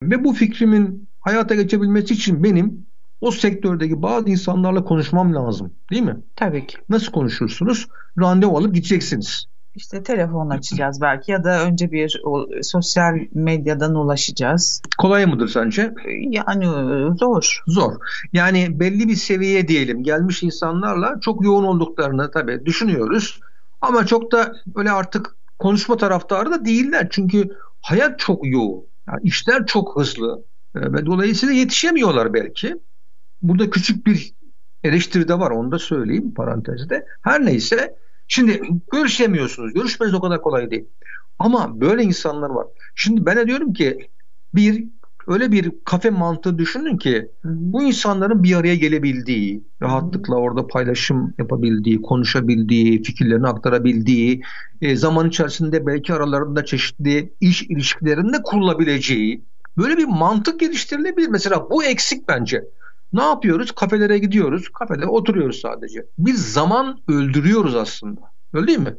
Ve 0.03 0.25
bu 0.25 0.33
fikrimin 0.33 1.09
hayata 1.21 1.55
geçebilmesi 1.55 2.15
için 2.15 2.43
benim 2.43 2.87
o 3.21 3.31
sektördeki 3.31 4.03
bazı 4.03 4.29
insanlarla 4.29 4.85
konuşmam 4.85 5.35
lazım. 5.35 5.75
Değil 5.91 6.03
mi? 6.03 6.17
Tabii 6.37 6.67
ki. 6.67 6.79
Nasıl 6.89 7.13
konuşursunuz? 7.13 7.89
Randevu 8.21 8.59
alıp 8.59 8.75
gideceksiniz. 8.75 9.47
İşte 9.75 10.03
telefon 10.03 10.51
açacağız 10.51 11.01
belki 11.01 11.33
ya 11.33 11.45
da 11.45 11.65
önce 11.65 11.93
bir 11.93 12.21
o, 12.25 12.47
sosyal 12.63 13.19
medyadan 13.35 13.95
ulaşacağız. 13.95 14.83
Kolay 14.99 15.27
mıdır 15.27 15.49
sence? 15.49 15.95
Yani 16.31 16.67
zor. 17.19 17.63
Zor. 17.67 17.93
Yani 18.33 18.81
belli 18.81 19.09
bir 19.09 19.15
seviyeye 19.15 19.69
diyelim 19.69 20.03
gelmiş 20.03 20.43
insanlarla 20.43 21.21
çok 21.21 21.45
yoğun 21.45 21.65
olduklarını 21.65 22.31
tabii 22.31 22.67
düşünüyoruz. 22.67 23.41
Ama 23.81 24.07
çok 24.07 24.33
da 24.33 24.53
öyle 24.75 24.91
artık 24.91 25.37
konuşma 25.59 25.97
taraftarı 25.97 26.51
da 26.51 26.65
değiller. 26.65 27.09
Çünkü 27.11 27.49
hayat 27.81 28.19
çok 28.19 28.47
yoğun. 28.47 28.85
Yani 29.09 29.21
işler 29.23 29.67
çok 29.67 30.01
hızlı 30.01 30.45
e, 30.75 30.93
ve 30.93 31.07
dolayısıyla 31.07 31.55
yetişemiyorlar 31.55 32.35
belki. 32.35 32.77
Burada 33.43 33.71
küçük 33.71 34.07
bir 34.07 34.33
eleştiri 34.85 35.29
de 35.29 35.39
var 35.39 35.51
onu 35.51 35.73
da 35.73 35.79
söyleyeyim 35.79 36.35
parantezde. 36.35 37.07
Her 37.23 37.47
neyse 37.47 37.97
şimdi 38.31 38.63
görüşemiyorsunuz. 38.93 39.75
Görüşmeniz 39.75 40.15
o 40.15 40.21
kadar 40.21 40.43
kolay 40.43 40.71
değil. 40.71 40.85
Ama 41.39 41.81
böyle 41.81 42.03
insanlar 42.03 42.51
var. 42.51 42.67
Şimdi 42.95 43.27
ben 43.27 43.37
de 43.37 43.47
diyorum 43.47 43.73
ki 43.73 44.11
bir 44.55 44.85
öyle 45.27 45.53
bir 45.53 45.73
kafe 45.85 46.11
mantığı 46.11 46.59
düşünün 46.59 46.97
ki 46.97 47.29
bu 47.45 47.83
insanların 47.83 48.43
bir 48.43 48.57
araya 48.57 48.77
gelebildiği, 48.77 49.65
rahatlıkla 49.83 50.35
orada 50.37 50.67
paylaşım 50.67 51.35
yapabildiği, 51.39 52.03
konuşabildiği, 52.03 53.03
fikirlerini 53.03 53.49
aktarabildiği, 53.49 54.43
e, 54.81 54.97
zaman 54.97 55.29
içerisinde 55.29 55.87
belki 55.87 56.15
aralarında 56.15 56.65
çeşitli 56.65 57.35
iş 57.41 57.63
ilişkilerinde 57.63 58.37
kurulabileceği 58.43 59.45
böyle 59.79 59.97
bir 59.97 60.05
mantık 60.05 60.61
geliştirilebilir. 60.61 61.29
Mesela 61.29 61.71
bu 61.71 61.85
eksik 61.85 62.29
bence. 62.29 62.65
Ne 63.13 63.23
yapıyoruz? 63.23 63.73
Kafelere 63.73 64.19
gidiyoruz. 64.19 64.69
Kafede 64.69 65.07
oturuyoruz 65.07 65.61
sadece. 65.61 66.07
Bir 66.19 66.35
zaman 66.35 67.03
öldürüyoruz 67.09 67.75
aslında. 67.75 68.21
Öyle 68.53 68.67
değil 68.67 68.79
mi? 68.79 68.97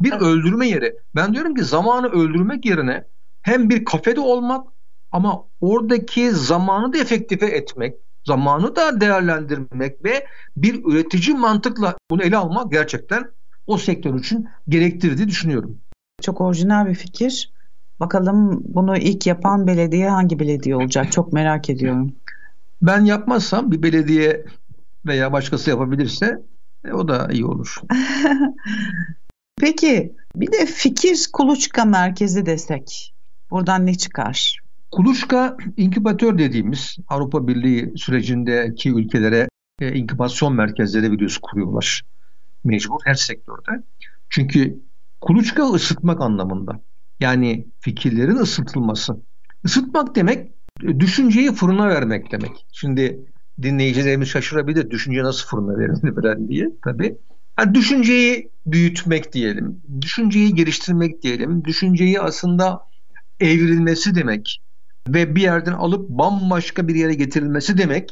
Bir 0.00 0.12
evet. 0.12 0.22
öldürme 0.22 0.68
yeri. 0.68 0.96
Ben 1.14 1.34
diyorum 1.34 1.54
ki 1.54 1.64
zamanı 1.64 2.06
öldürmek 2.06 2.66
yerine 2.66 3.04
hem 3.42 3.70
bir 3.70 3.84
kafede 3.84 4.20
olmak 4.20 4.66
ama 5.12 5.44
oradaki 5.60 6.30
zamanı 6.30 6.92
da 6.92 6.98
efektife 6.98 7.46
etmek, 7.46 7.94
zamanı 8.26 8.76
da 8.76 9.00
değerlendirmek 9.00 10.04
ve 10.04 10.26
bir 10.56 10.84
üretici 10.84 11.36
mantıkla 11.36 11.96
bunu 12.10 12.22
ele 12.22 12.36
almak 12.36 12.72
gerçekten 12.72 13.24
o 13.66 13.78
sektör 13.78 14.14
için 14.14 14.48
gerektirdiği 14.68 15.28
düşünüyorum. 15.28 15.80
Çok 16.22 16.40
orijinal 16.40 16.86
bir 16.86 16.94
fikir. 16.94 17.52
Bakalım 18.00 18.62
bunu 18.64 18.96
ilk 18.96 19.26
yapan 19.26 19.66
belediye 19.66 20.08
hangi 20.08 20.38
belediye 20.38 20.76
olacak? 20.76 21.12
Çok 21.12 21.32
merak 21.32 21.70
ediyorum. 21.70 22.16
Ben 22.82 23.04
yapmazsam 23.04 23.70
bir 23.70 23.82
belediye 23.82 24.44
veya 25.06 25.32
başkası 25.32 25.70
yapabilirse 25.70 26.38
e, 26.84 26.92
o 26.92 27.08
da 27.08 27.28
iyi 27.32 27.44
olur. 27.44 27.80
Peki 29.60 30.14
bir 30.36 30.52
de 30.52 30.66
fikir 30.66 31.28
kuluçka 31.32 31.84
merkezi 31.84 32.46
desek 32.46 33.14
buradan 33.50 33.86
ne 33.86 33.94
çıkar? 33.94 34.60
Kuluçka 34.90 35.56
inkübatör 35.76 36.38
dediğimiz 36.38 36.96
Avrupa 37.08 37.48
Birliği 37.48 37.92
sürecindeki 37.96 38.90
ülkelere 38.90 39.48
e, 39.80 39.94
inkübasyon 39.94 40.54
merkezleri 40.54 41.12
biliyorsun 41.12 41.40
kuruyorlar. 41.40 42.02
Mecbur 42.64 43.00
her 43.04 43.14
sektörde. 43.14 43.82
Çünkü 44.30 44.80
kuluçka 45.20 45.62
ısıtmak 45.62 46.20
anlamında. 46.20 46.80
Yani 47.20 47.66
fikirlerin 47.80 48.36
ısıtılması. 48.36 49.16
Isıtmak 49.64 50.16
demek 50.16 50.55
düşünceyi 50.80 51.52
fırına 51.52 51.88
vermek 51.88 52.32
demek. 52.32 52.66
Şimdi 52.72 53.20
dinleyicilerimiz 53.62 54.28
şaşırabilir. 54.28 54.90
Düşünce 54.90 55.22
nasıl 55.22 55.46
fırına 55.46 55.78
verilir 55.78 56.14
falan 56.14 56.48
diye 56.48 56.70
tabii. 56.84 57.18
Yani 57.58 57.74
düşünceyi 57.74 58.50
büyütmek 58.66 59.32
diyelim. 59.32 59.82
Düşünceyi 60.00 60.54
geliştirmek 60.54 61.22
diyelim. 61.22 61.64
Düşünceyi 61.64 62.20
aslında 62.20 62.80
evrilmesi 63.40 64.14
demek 64.14 64.62
ve 65.08 65.34
bir 65.34 65.42
yerden 65.42 65.72
alıp 65.72 66.08
bambaşka 66.08 66.88
bir 66.88 66.94
yere 66.94 67.14
getirilmesi 67.14 67.78
demek, 67.78 68.10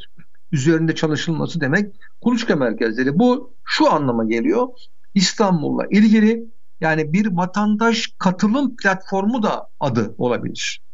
üzerinde 0.51 0.95
çalışılması 0.95 1.61
demek 1.61 1.95
kuluçka 2.21 2.55
merkezleri. 2.55 3.19
Bu 3.19 3.53
şu 3.63 3.91
anlama 3.91 4.25
geliyor. 4.25 4.67
İstanbul'la 5.13 5.85
ilgili 5.91 6.43
yani 6.81 7.13
bir 7.13 7.27
vatandaş 7.31 8.13
katılım 8.17 8.75
platformu 8.75 9.43
da 9.43 9.69
adı 9.79 10.15
olabilir. 10.17 10.84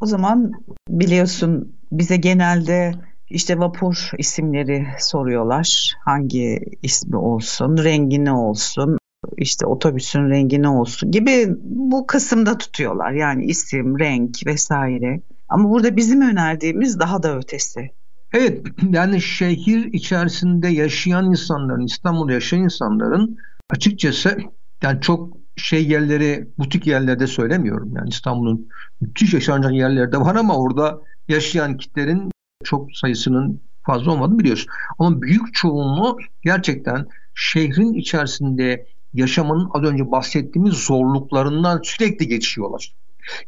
O 0.00 0.06
zaman 0.06 0.52
biliyorsun 0.88 1.76
bize 1.92 2.16
genelde 2.16 2.92
işte 3.30 3.58
vapur 3.58 4.10
isimleri 4.18 4.86
soruyorlar. 4.98 5.94
Hangi 6.04 6.60
ismi 6.82 7.16
olsun, 7.16 7.84
rengi 7.84 8.24
ne 8.24 8.32
olsun, 8.32 8.98
işte 9.36 9.66
otobüsün 9.66 10.30
rengi 10.30 10.62
ne 10.62 10.68
olsun 10.68 11.10
gibi 11.10 11.46
bu 11.64 12.06
kısımda 12.06 12.58
tutuyorlar. 12.58 13.12
Yani 13.12 13.44
isim, 13.44 13.98
renk 13.98 14.46
vesaire. 14.46 15.20
Ama 15.48 15.70
burada 15.70 15.96
bizim 15.96 16.20
önerdiğimiz 16.20 17.00
daha 17.00 17.22
da 17.22 17.36
ötesi. 17.36 17.90
Evet 18.32 18.66
yani 18.90 19.20
şehir 19.20 19.92
içerisinde 19.92 20.68
yaşayan 20.68 21.26
insanların, 21.26 21.86
İstanbul'da 21.86 22.32
yaşayan 22.32 22.62
insanların 22.62 23.36
açıkçası 23.70 24.38
yani 24.82 25.00
çok 25.00 25.39
şey 25.60 25.88
yerleri, 25.88 26.48
butik 26.58 26.86
yerlerde 26.86 27.26
söylemiyorum. 27.26 27.92
Yani 27.96 28.08
İstanbul'un 28.08 28.68
müthiş 29.00 29.34
yaşanacak 29.34 29.72
yerlerde 29.74 30.20
var 30.20 30.34
ama 30.34 30.56
orada 30.56 31.00
yaşayan 31.28 31.76
kitlerin 31.76 32.30
çok 32.64 32.96
sayısının 32.96 33.60
fazla 33.82 34.12
olmadığını 34.12 34.38
biliyoruz. 34.38 34.66
Ama 34.98 35.22
büyük 35.22 35.54
çoğunluğu 35.54 36.18
gerçekten 36.42 37.06
şehrin 37.34 37.94
içerisinde 37.94 38.86
yaşamının 39.14 39.68
az 39.74 39.82
önce 39.82 40.10
bahsettiğimiz 40.10 40.74
zorluklarından 40.74 41.80
sürekli 41.84 42.28
geçiyorlar. 42.28 42.94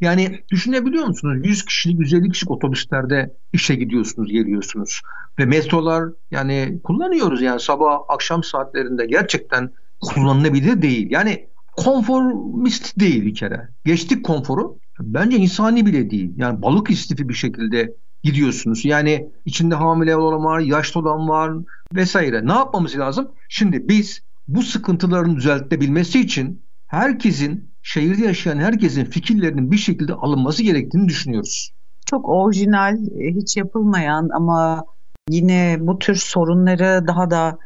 Yani 0.00 0.40
düşünebiliyor 0.50 1.06
musunuz? 1.06 1.46
100 1.46 1.64
kişilik, 1.64 2.00
150 2.00 2.28
kişilik 2.28 2.50
otobüslerde 2.50 3.34
işe 3.52 3.74
gidiyorsunuz, 3.74 4.32
geliyorsunuz. 4.32 5.00
Ve 5.38 5.44
metrolar 5.44 6.04
yani 6.30 6.80
kullanıyoruz 6.84 7.42
yani 7.42 7.60
sabah 7.60 7.98
akşam 8.08 8.44
saatlerinde 8.44 9.06
gerçekten 9.06 9.70
kullanılabilir 10.00 10.82
değil. 10.82 11.06
Yani 11.10 11.46
konformist 11.72 13.00
değil 13.00 13.26
bir 13.26 13.34
kere. 13.34 13.68
Geçtik 13.84 14.24
konforu. 14.24 14.78
Bence 15.00 15.36
insani 15.36 15.86
bile 15.86 16.10
değil. 16.10 16.32
Yani 16.36 16.62
balık 16.62 16.90
istifi 16.90 17.28
bir 17.28 17.34
şekilde 17.34 17.94
gidiyorsunuz. 18.22 18.84
Yani 18.84 19.28
içinde 19.44 19.74
hamile 19.74 20.16
olan 20.16 20.44
var, 20.44 20.60
yaşlı 20.60 21.00
olan 21.00 21.28
var 21.28 21.52
vesaire. 21.94 22.46
Ne 22.46 22.52
yapmamız 22.52 22.98
lazım? 22.98 23.28
Şimdi 23.48 23.88
biz 23.88 24.20
bu 24.48 24.62
sıkıntıların 24.62 25.36
düzeltilebilmesi 25.36 26.20
için 26.20 26.62
herkesin, 26.86 27.70
şehirde 27.82 28.24
yaşayan 28.24 28.58
herkesin 28.58 29.04
fikirlerinin 29.04 29.70
bir 29.70 29.76
şekilde 29.76 30.14
alınması 30.14 30.62
gerektiğini 30.62 31.08
düşünüyoruz. 31.08 31.72
Çok 32.06 32.28
orijinal, 32.28 32.94
e, 32.94 33.34
hiç 33.34 33.56
yapılmayan 33.56 34.28
ama 34.34 34.84
yine 35.30 35.76
bu 35.80 35.98
tür 35.98 36.14
sorunları 36.14 37.06
daha 37.06 37.30
da 37.30 37.58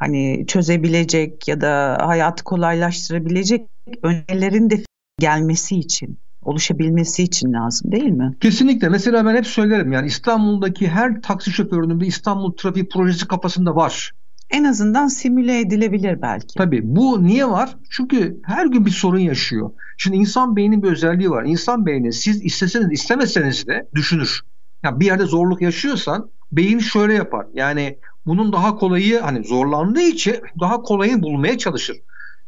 hani 0.00 0.44
çözebilecek 0.46 1.48
ya 1.48 1.60
da 1.60 1.98
hayatı 2.00 2.44
kolaylaştırabilecek 2.44 3.66
önerilerin 4.02 4.70
de 4.70 4.84
gelmesi 5.18 5.76
için 5.76 6.18
oluşabilmesi 6.42 7.22
için 7.22 7.52
lazım 7.52 7.92
değil 7.92 8.10
mi? 8.10 8.36
Kesinlikle. 8.40 8.88
Mesela 8.88 9.26
ben 9.26 9.36
hep 9.36 9.46
söylerim 9.46 9.92
yani 9.92 10.06
İstanbul'daki 10.06 10.88
her 10.88 11.22
taksi 11.22 11.50
şoförünün 11.50 12.00
bir 12.00 12.06
İstanbul 12.06 12.52
trafiği 12.52 12.88
projesi 12.88 13.28
kafasında 13.28 13.76
var 13.76 14.12
en 14.50 14.64
azından 14.64 15.08
simüle 15.08 15.60
edilebilir 15.60 16.22
belki. 16.22 16.54
Tabii 16.58 16.80
bu 16.84 17.24
niye 17.24 17.50
var? 17.50 17.76
Çünkü 17.90 18.40
her 18.44 18.66
gün 18.66 18.86
bir 18.86 18.90
sorun 18.90 19.18
yaşıyor. 19.18 19.70
Şimdi 19.98 20.16
insan 20.16 20.56
beyninin 20.56 20.82
bir 20.82 20.90
özelliği 20.92 21.30
var. 21.30 21.44
İnsan 21.44 21.86
beyni 21.86 22.12
siz 22.12 22.44
isteseniz 22.44 22.92
istemeseniz 22.92 23.66
de 23.66 23.88
düşünür. 23.94 24.40
Yani 24.84 25.00
bir 25.00 25.06
yerde 25.06 25.24
zorluk 25.24 25.62
yaşıyorsan 25.62 26.30
beyin 26.52 26.78
şöyle 26.78 27.14
yapar. 27.14 27.46
Yani 27.54 27.98
bunun 28.26 28.52
daha 28.52 28.76
kolayı 28.76 29.20
hani 29.20 29.44
zorlandığı 29.44 30.02
için 30.02 30.36
daha 30.60 30.82
kolayını 30.82 31.22
bulmaya 31.22 31.58
çalışır. 31.58 31.96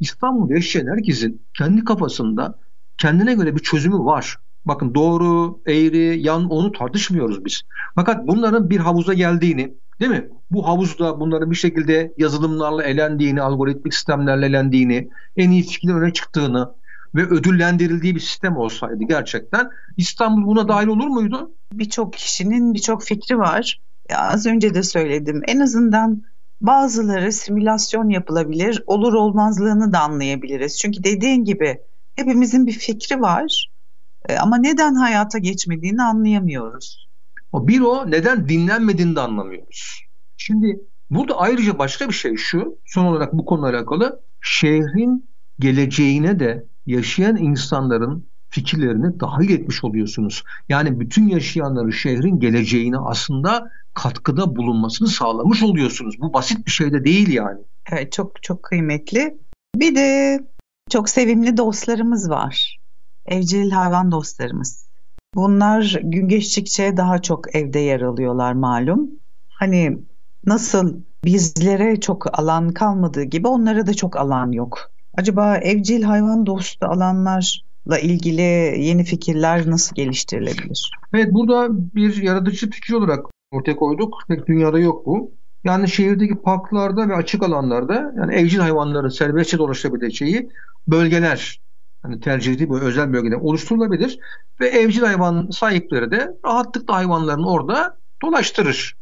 İstanbul'da 0.01 0.55
yaşayan 0.55 0.87
herkesin 0.87 1.43
kendi 1.55 1.85
kafasında 1.85 2.59
kendine 2.99 3.35
göre 3.35 3.57
bir 3.57 3.63
çözümü 3.63 3.99
var. 3.99 4.37
Bakın 4.65 4.95
doğru, 4.95 5.61
eğri, 5.67 6.23
yan 6.23 6.51
onu 6.51 6.73
tartışmıyoruz 6.73 7.45
biz. 7.45 7.63
Fakat 7.95 8.27
bunların 8.27 8.71
bir 8.71 8.79
havuza 8.79 9.15
geldiğini, 9.15 9.75
Değil 10.01 10.11
mi? 10.11 10.29
Bu 10.51 10.69
havuzda 10.69 11.21
bunların 11.21 11.51
bir 11.51 11.57
şekilde 11.57 12.15
yazılımlarla 12.17 12.85
elendiğini, 12.85 13.43
algoritmik 13.43 13.95
sistemlerle 13.95 14.47
elendiğini, 14.47 15.11
en 15.37 15.51
iyi 15.51 15.63
fikirlerin 15.63 15.99
öne 15.99 16.13
çıktığını, 16.13 16.75
ve 17.15 17.27
ödüllendirildiği 17.27 18.15
bir 18.15 18.21
sistem 18.21 18.57
olsaydı 18.57 19.05
gerçekten 19.05 19.71
İstanbul 19.97 20.47
buna 20.47 20.69
dahil 20.69 20.87
olur 20.87 21.07
muydu? 21.07 21.51
Birçok 21.73 22.13
kişinin 22.13 22.75
birçok 22.75 23.03
fikri 23.05 23.39
var. 23.39 23.81
Az 24.17 24.47
önce 24.47 24.75
de 24.75 24.83
söyledim. 24.83 25.43
En 25.47 25.61
azından 25.61 26.23
bazıları 26.61 27.33
simülasyon 27.33 28.09
yapılabilir, 28.09 28.83
olur 28.87 29.13
olmazlığını 29.13 29.93
da 29.93 30.01
anlayabiliriz. 30.01 30.79
Çünkü 30.79 31.05
dediğin 31.05 31.45
gibi 31.45 31.79
hepimizin 32.17 32.67
bir 32.67 32.73
fikri 32.73 33.21
var 33.21 33.71
e, 34.29 34.37
ama 34.37 34.59
neden 34.59 34.95
hayata 34.95 35.39
geçmediğini 35.39 36.03
anlayamıyoruz. 36.03 37.09
O 37.53 37.69
bir 37.69 37.81
o 37.81 38.11
neden 38.11 38.49
dinlenmediğini 38.49 39.17
de 39.17 39.21
anlamıyoruz. 39.21 40.03
Şimdi 40.37 40.81
burada 41.11 41.39
ayrıca 41.39 41.79
başka 41.79 42.09
bir 42.09 42.15
şey 42.15 42.37
şu, 42.37 42.79
son 42.87 43.05
olarak 43.05 43.33
bu 43.33 43.45
konuyla 43.45 43.79
alakalı 43.79 44.23
şehrin 44.41 45.31
geleceğine 45.59 46.41
de 46.41 46.67
yaşayan 46.87 47.37
insanların 47.37 48.32
fikirlerini 48.53 49.21
dahil 49.21 49.51
etmiş 49.51 49.85
oluyorsunuz. 49.85 50.45
Yani 50.69 51.01
bütün 51.01 51.29
yaşayanların 51.29 51.91
şehrin 51.91 52.41
geleceğine 52.41 52.99
aslında 52.99 53.71
katkıda 53.95 54.57
bulunmasını 54.57 55.09
sağlamış 55.09 55.63
oluyorsunuz. 55.63 56.21
Bu 56.21 56.33
basit 56.33 56.67
bir 56.67 56.71
şey 56.71 56.93
de 56.93 57.05
değil 57.05 57.29
yani. 57.29 57.61
Evet 57.93 58.13
çok 58.13 58.43
çok 58.43 58.63
kıymetli. 58.63 59.39
Bir 59.77 59.97
de 59.97 60.41
çok 60.91 61.09
sevimli 61.09 61.57
dostlarımız 61.57 62.31
var. 62.31 62.79
Evcil 63.27 63.71
hayvan 63.71 64.13
dostlarımız. 64.13 64.87
Bunlar 65.35 66.01
gün 66.03 66.29
geçtikçe 66.29 66.97
daha 66.97 67.23
çok 67.23 67.55
evde 67.55 67.79
yer 67.79 68.01
alıyorlar 68.01 68.53
malum. 68.53 69.11
Hani 69.49 69.99
nasıl 70.47 71.01
bizlere 71.25 72.01
çok 72.01 72.39
alan 72.39 72.69
kalmadığı 72.69 73.23
gibi 73.23 73.49
onlara 73.49 73.87
da 73.87 73.95
çok 73.95 74.17
alan 74.17 74.53
yok. 74.53 74.91
Acaba 75.15 75.57
evcil 75.57 76.03
hayvan 76.03 76.47
dostu 76.47 76.87
alanlarla 77.87 77.99
ilgili 77.99 78.43
yeni 78.83 79.05
fikirler 79.05 79.71
nasıl 79.71 79.95
geliştirilebilir? 79.95 80.91
Evet 81.15 81.33
burada 81.33 81.69
bir 81.71 82.23
yaratıcı 82.23 82.71
fikir 82.71 82.95
olarak 82.95 83.27
ortaya 83.53 83.77
koyduk. 83.77 84.15
Pek 84.29 84.47
dünyada 84.47 84.79
yok 84.79 85.07
bu. 85.07 85.33
Yani 85.65 85.89
şehirdeki 85.89 86.35
parklarda 86.35 87.09
ve 87.09 87.15
açık 87.15 87.43
alanlarda 87.43 88.13
yani 88.17 88.35
evcil 88.35 88.59
hayvanların 88.59 89.09
serbestçe 89.09 89.59
dolaşabileceği 89.59 90.49
bölgeler 90.89 91.61
hani 92.03 92.21
tercih 92.21 92.53
edildiği 92.53 92.71
böyle 92.71 92.85
özel 92.85 93.13
bölgeler 93.13 93.37
oluşturulabilir 93.37 94.19
ve 94.61 94.69
evcil 94.69 95.03
hayvan 95.03 95.49
sahipleri 95.51 96.11
de 96.11 96.31
rahatlıkla 96.45 96.95
hayvanlarını 96.95 97.51
orada 97.51 97.97
dolaştırır 98.23 98.97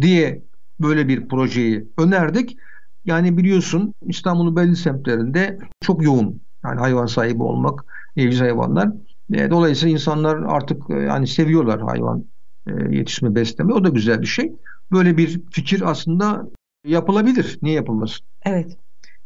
diye 0.00 0.42
böyle 0.80 1.08
bir 1.08 1.28
projeyi 1.28 1.84
önerdik. 1.98 2.56
Yani 3.04 3.36
biliyorsun 3.36 3.94
İstanbul'un 4.06 4.56
belli 4.56 4.76
semtlerinde 4.76 5.58
çok 5.80 6.02
yoğun 6.02 6.42
yani 6.64 6.80
hayvan 6.80 7.06
sahibi 7.06 7.42
olmak, 7.42 7.84
evcil 8.16 8.40
hayvanlar. 8.40 8.88
E, 9.32 9.50
dolayısıyla 9.50 9.92
insanlar 9.92 10.36
artık 10.36 10.90
e, 10.90 10.94
yani 10.94 11.26
seviyorlar 11.26 11.80
hayvan 11.80 12.24
e, 12.66 12.96
yetişme, 12.96 13.34
besleme. 13.34 13.74
O 13.74 13.84
da 13.84 13.88
güzel 13.88 14.20
bir 14.20 14.26
şey. 14.26 14.52
Böyle 14.92 15.16
bir 15.16 15.40
fikir 15.50 15.90
aslında 15.90 16.46
yapılabilir. 16.86 17.58
Niye 17.62 17.74
yapılmasın? 17.74 18.26
Evet. 18.44 18.76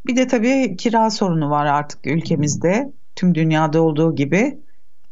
Bir 0.07 0.17
de 0.17 0.27
tabii 0.27 0.77
kira 0.77 1.11
sorunu 1.11 1.51
var 1.51 1.67
artık 1.67 2.07
ülkemizde. 2.07 2.93
Tüm 3.17 3.35
dünyada 3.35 3.83
olduğu 3.83 4.15
gibi 4.15 4.59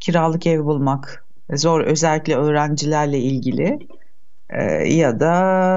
kiralık 0.00 0.46
ev 0.46 0.64
bulmak 0.64 1.26
zor. 1.54 1.80
Özellikle 1.80 2.36
öğrencilerle 2.36 3.18
ilgili. 3.18 3.78
Ya 4.86 5.20
da 5.20 5.32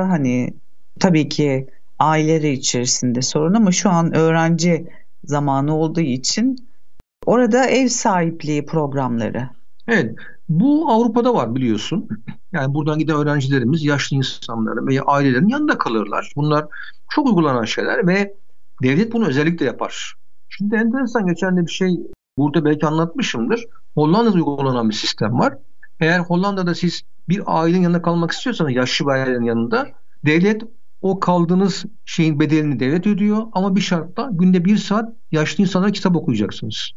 hani 0.10 0.54
tabii 1.00 1.30
ki 1.30 1.68
aileleri 2.00 2.50
içerisinde 2.52 3.22
sorun 3.22 3.54
ama 3.54 3.72
şu 3.72 3.90
an 3.90 4.16
öğrenci 4.16 4.88
zamanı 5.28 5.76
olduğu 5.78 6.02
için 6.02 6.56
orada 7.26 7.66
ev 7.66 7.88
sahipliği 7.88 8.66
programları. 8.66 9.50
Evet. 9.88 10.16
Bu 10.50 10.92
Avrupa'da 10.92 11.34
var 11.34 11.56
biliyorsun. 11.56 12.10
Yani 12.52 12.74
buradan 12.74 13.00
giden 13.00 13.16
öğrencilerimiz 13.16 13.84
yaşlı 13.84 14.16
insanların 14.16 14.88
veya 14.88 15.04
ailelerin 15.04 15.48
yanında 15.48 15.78
kalırlar. 15.78 16.32
Bunlar 16.36 16.66
çok 17.10 17.28
uygulanan 17.28 17.64
şeyler 17.64 18.08
ve 18.08 18.34
devlet 18.84 19.14
bunu 19.14 19.28
özellikle 19.28 19.66
yapar. 19.66 20.16
Şimdi 20.50 20.76
enteresan 20.76 21.28
geçen 21.28 21.58
de 21.58 21.66
bir 21.66 21.72
şey 21.72 22.00
burada 22.38 22.66
belki 22.66 22.86
anlatmışımdır. 22.86 23.66
Hollanda'da 23.96 24.36
uygulanan 24.36 24.90
bir 24.90 24.96
sistem 24.96 25.40
var. 25.40 25.58
Eğer 26.00 26.20
Hollanda'da 26.20 26.76
siz 26.76 27.02
bir 27.30 27.42
ailenin 27.46 27.82
yanında 27.82 28.02
kalmak 28.02 28.32
istiyorsanız 28.32 28.72
yaşlı 28.72 29.06
bir 29.06 29.12
ailenin 29.12 29.46
yanında 29.46 29.88
devlet 30.26 30.64
o 31.02 31.20
kaldığınız 31.20 31.86
şeyin 32.06 32.40
bedelini 32.40 32.80
devlet 32.80 33.08
ödüyor 33.08 33.44
ama 33.52 33.76
bir 33.76 33.82
şartla 33.82 34.30
günde 34.32 34.66
bir 34.66 34.78
saat 34.78 35.16
yaşlı 35.32 35.64
insanlara 35.64 35.92
kitap 35.92 36.16
okuyacaksınız. 36.16 36.92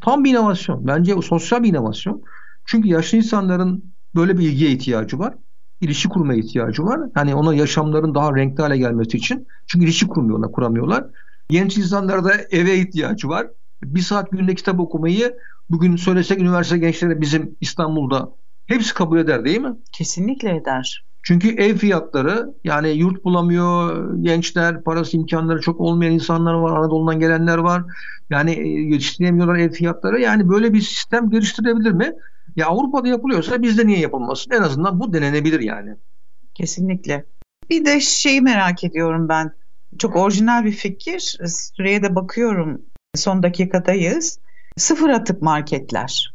Tam 0.00 0.24
bir 0.24 0.30
inovasyon. 0.30 0.86
Bence 0.86 1.14
sosyal 1.22 1.62
bir 1.62 1.68
inovasyon. 1.68 2.22
Çünkü 2.66 2.88
yaşlı 2.88 3.18
insanların 3.18 3.94
böyle 4.14 4.38
bir 4.38 4.48
ilgiye 4.48 4.70
ihtiyacı 4.70 5.18
var. 5.18 5.34
İlişki 5.80 6.08
kurmaya 6.08 6.38
ihtiyacı 6.38 6.84
var. 6.84 7.00
Hani 7.14 7.34
ona 7.34 7.54
yaşamların 7.54 8.14
daha 8.14 8.36
renkli 8.36 8.62
hale 8.62 8.78
gelmesi 8.78 9.16
için. 9.16 9.46
Çünkü 9.66 9.84
ilişki 9.84 10.06
kurmuyorlar, 10.06 10.52
kuramıyorlar. 10.52 11.06
Genç 11.48 11.78
insanlara 11.78 12.24
da 12.24 12.32
eve 12.50 12.78
ihtiyacı 12.78 13.28
var. 13.28 13.46
Bir 13.84 14.00
saat 14.00 14.30
günde 14.30 14.54
kitap 14.54 14.80
okumayı 14.80 15.36
bugün 15.70 15.96
söylesek 15.96 16.40
üniversite 16.40 16.78
gençleri 16.78 17.20
bizim 17.20 17.56
İstanbul'da 17.60 18.32
hepsi 18.66 18.94
kabul 18.94 19.18
eder 19.18 19.44
değil 19.44 19.60
mi? 19.60 19.76
Kesinlikle 19.92 20.56
eder. 20.56 21.04
Çünkü 21.24 21.48
ev 21.48 21.76
fiyatları 21.76 22.54
yani 22.64 22.90
yurt 22.90 23.24
bulamıyor 23.24 24.08
gençler, 24.20 24.82
parası 24.82 25.16
imkanları 25.16 25.60
çok 25.60 25.80
olmayan 25.80 26.12
insanlar 26.12 26.54
var, 26.54 26.76
Anadolu'dan 26.76 27.20
gelenler 27.20 27.58
var. 27.58 27.82
Yani 28.30 28.50
e, 28.50 28.68
yetiştiremiyorlar 28.68 29.56
ev 29.56 29.70
fiyatları. 29.70 30.20
Yani 30.20 30.48
böyle 30.48 30.72
bir 30.72 30.80
sistem 30.80 31.30
geliştirebilir 31.30 31.92
mi? 31.92 32.12
Ya 32.56 32.66
Avrupa'da 32.66 33.08
yapılıyorsa 33.08 33.62
bizde 33.62 33.86
niye 33.86 33.98
yapılmasın? 33.98 34.50
En 34.50 34.62
azından 34.62 35.00
bu 35.00 35.12
denenebilir 35.12 35.60
yani. 35.60 35.96
Kesinlikle. 36.54 37.24
Bir 37.70 37.84
de 37.84 38.00
şeyi 38.00 38.40
merak 38.40 38.84
ediyorum 38.84 39.28
ben. 39.28 39.50
Çok 39.98 40.16
orijinal 40.16 40.64
bir 40.64 40.72
fikir. 40.72 41.38
Süreye 41.46 42.02
de 42.02 42.14
bakıyorum. 42.14 42.82
Son 43.14 43.42
dakikadayız. 43.42 44.38
Sıfır 44.76 45.08
atık 45.08 45.42
marketler. 45.42 46.34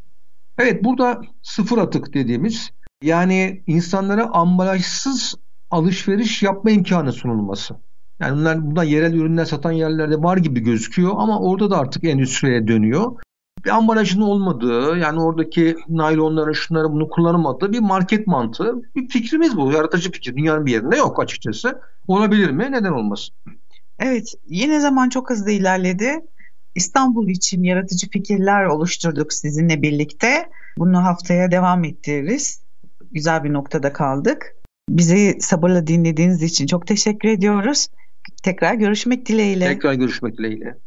Evet 0.58 0.84
burada 0.84 1.20
sıfır 1.42 1.78
atık 1.78 2.14
dediğimiz 2.14 2.70
yani 3.02 3.62
insanlara 3.66 4.30
ambalajsız 4.32 5.34
alışveriş 5.70 6.42
yapma 6.42 6.70
imkanı 6.70 7.12
sunulması. 7.12 7.76
Yani 8.20 8.38
bunlar 8.38 8.66
bundan 8.66 8.84
yerel 8.84 9.14
ürünler 9.14 9.44
satan 9.44 9.72
yerlerde 9.72 10.22
var 10.22 10.36
gibi 10.36 10.60
gözüküyor 10.60 11.12
ama 11.16 11.40
orada 11.40 11.70
da 11.70 11.78
artık 11.78 12.04
endüstriye 12.04 12.68
dönüyor. 12.68 13.12
Bir 13.64 13.70
ambalajın 13.70 14.20
olmadığı 14.20 14.98
yani 14.98 15.20
oradaki 15.20 15.76
naylonların 15.88 16.52
şunları 16.52 16.92
bunu 16.92 17.08
kullanılmadığı 17.08 17.72
bir 17.72 17.80
market 17.80 18.26
mantığı. 18.26 18.82
Bir 18.96 19.08
fikrimiz 19.08 19.56
bu. 19.56 19.72
Yaratıcı 19.72 20.12
fikir. 20.12 20.36
Dünyanın 20.36 20.66
bir 20.66 20.72
yerinde 20.72 20.96
yok 20.96 21.22
açıkçası. 21.22 21.80
Olabilir 22.08 22.50
mi? 22.50 22.68
Neden 22.70 22.92
olmasın? 22.92 23.34
Evet. 23.98 24.34
Yine 24.46 24.80
zaman 24.80 25.08
çok 25.08 25.30
hızlı 25.30 25.50
ilerledi. 25.50 26.20
İstanbul 26.74 27.28
için 27.28 27.62
yaratıcı 27.62 28.10
fikirler 28.10 28.64
oluşturduk 28.64 29.32
sizinle 29.32 29.82
birlikte. 29.82 30.48
Bunu 30.78 31.04
haftaya 31.04 31.50
devam 31.50 31.84
ettiririz 31.84 32.60
güzel 33.10 33.44
bir 33.44 33.52
noktada 33.52 33.92
kaldık. 33.92 34.54
Bizi 34.88 35.36
sabırla 35.40 35.86
dinlediğiniz 35.86 36.42
için 36.42 36.66
çok 36.66 36.86
teşekkür 36.86 37.28
ediyoruz. 37.28 37.88
Tekrar 38.42 38.74
görüşmek 38.74 39.26
dileğiyle. 39.26 39.64
Tekrar 39.64 39.94
görüşmek 39.94 40.38
dileğiyle. 40.38 40.78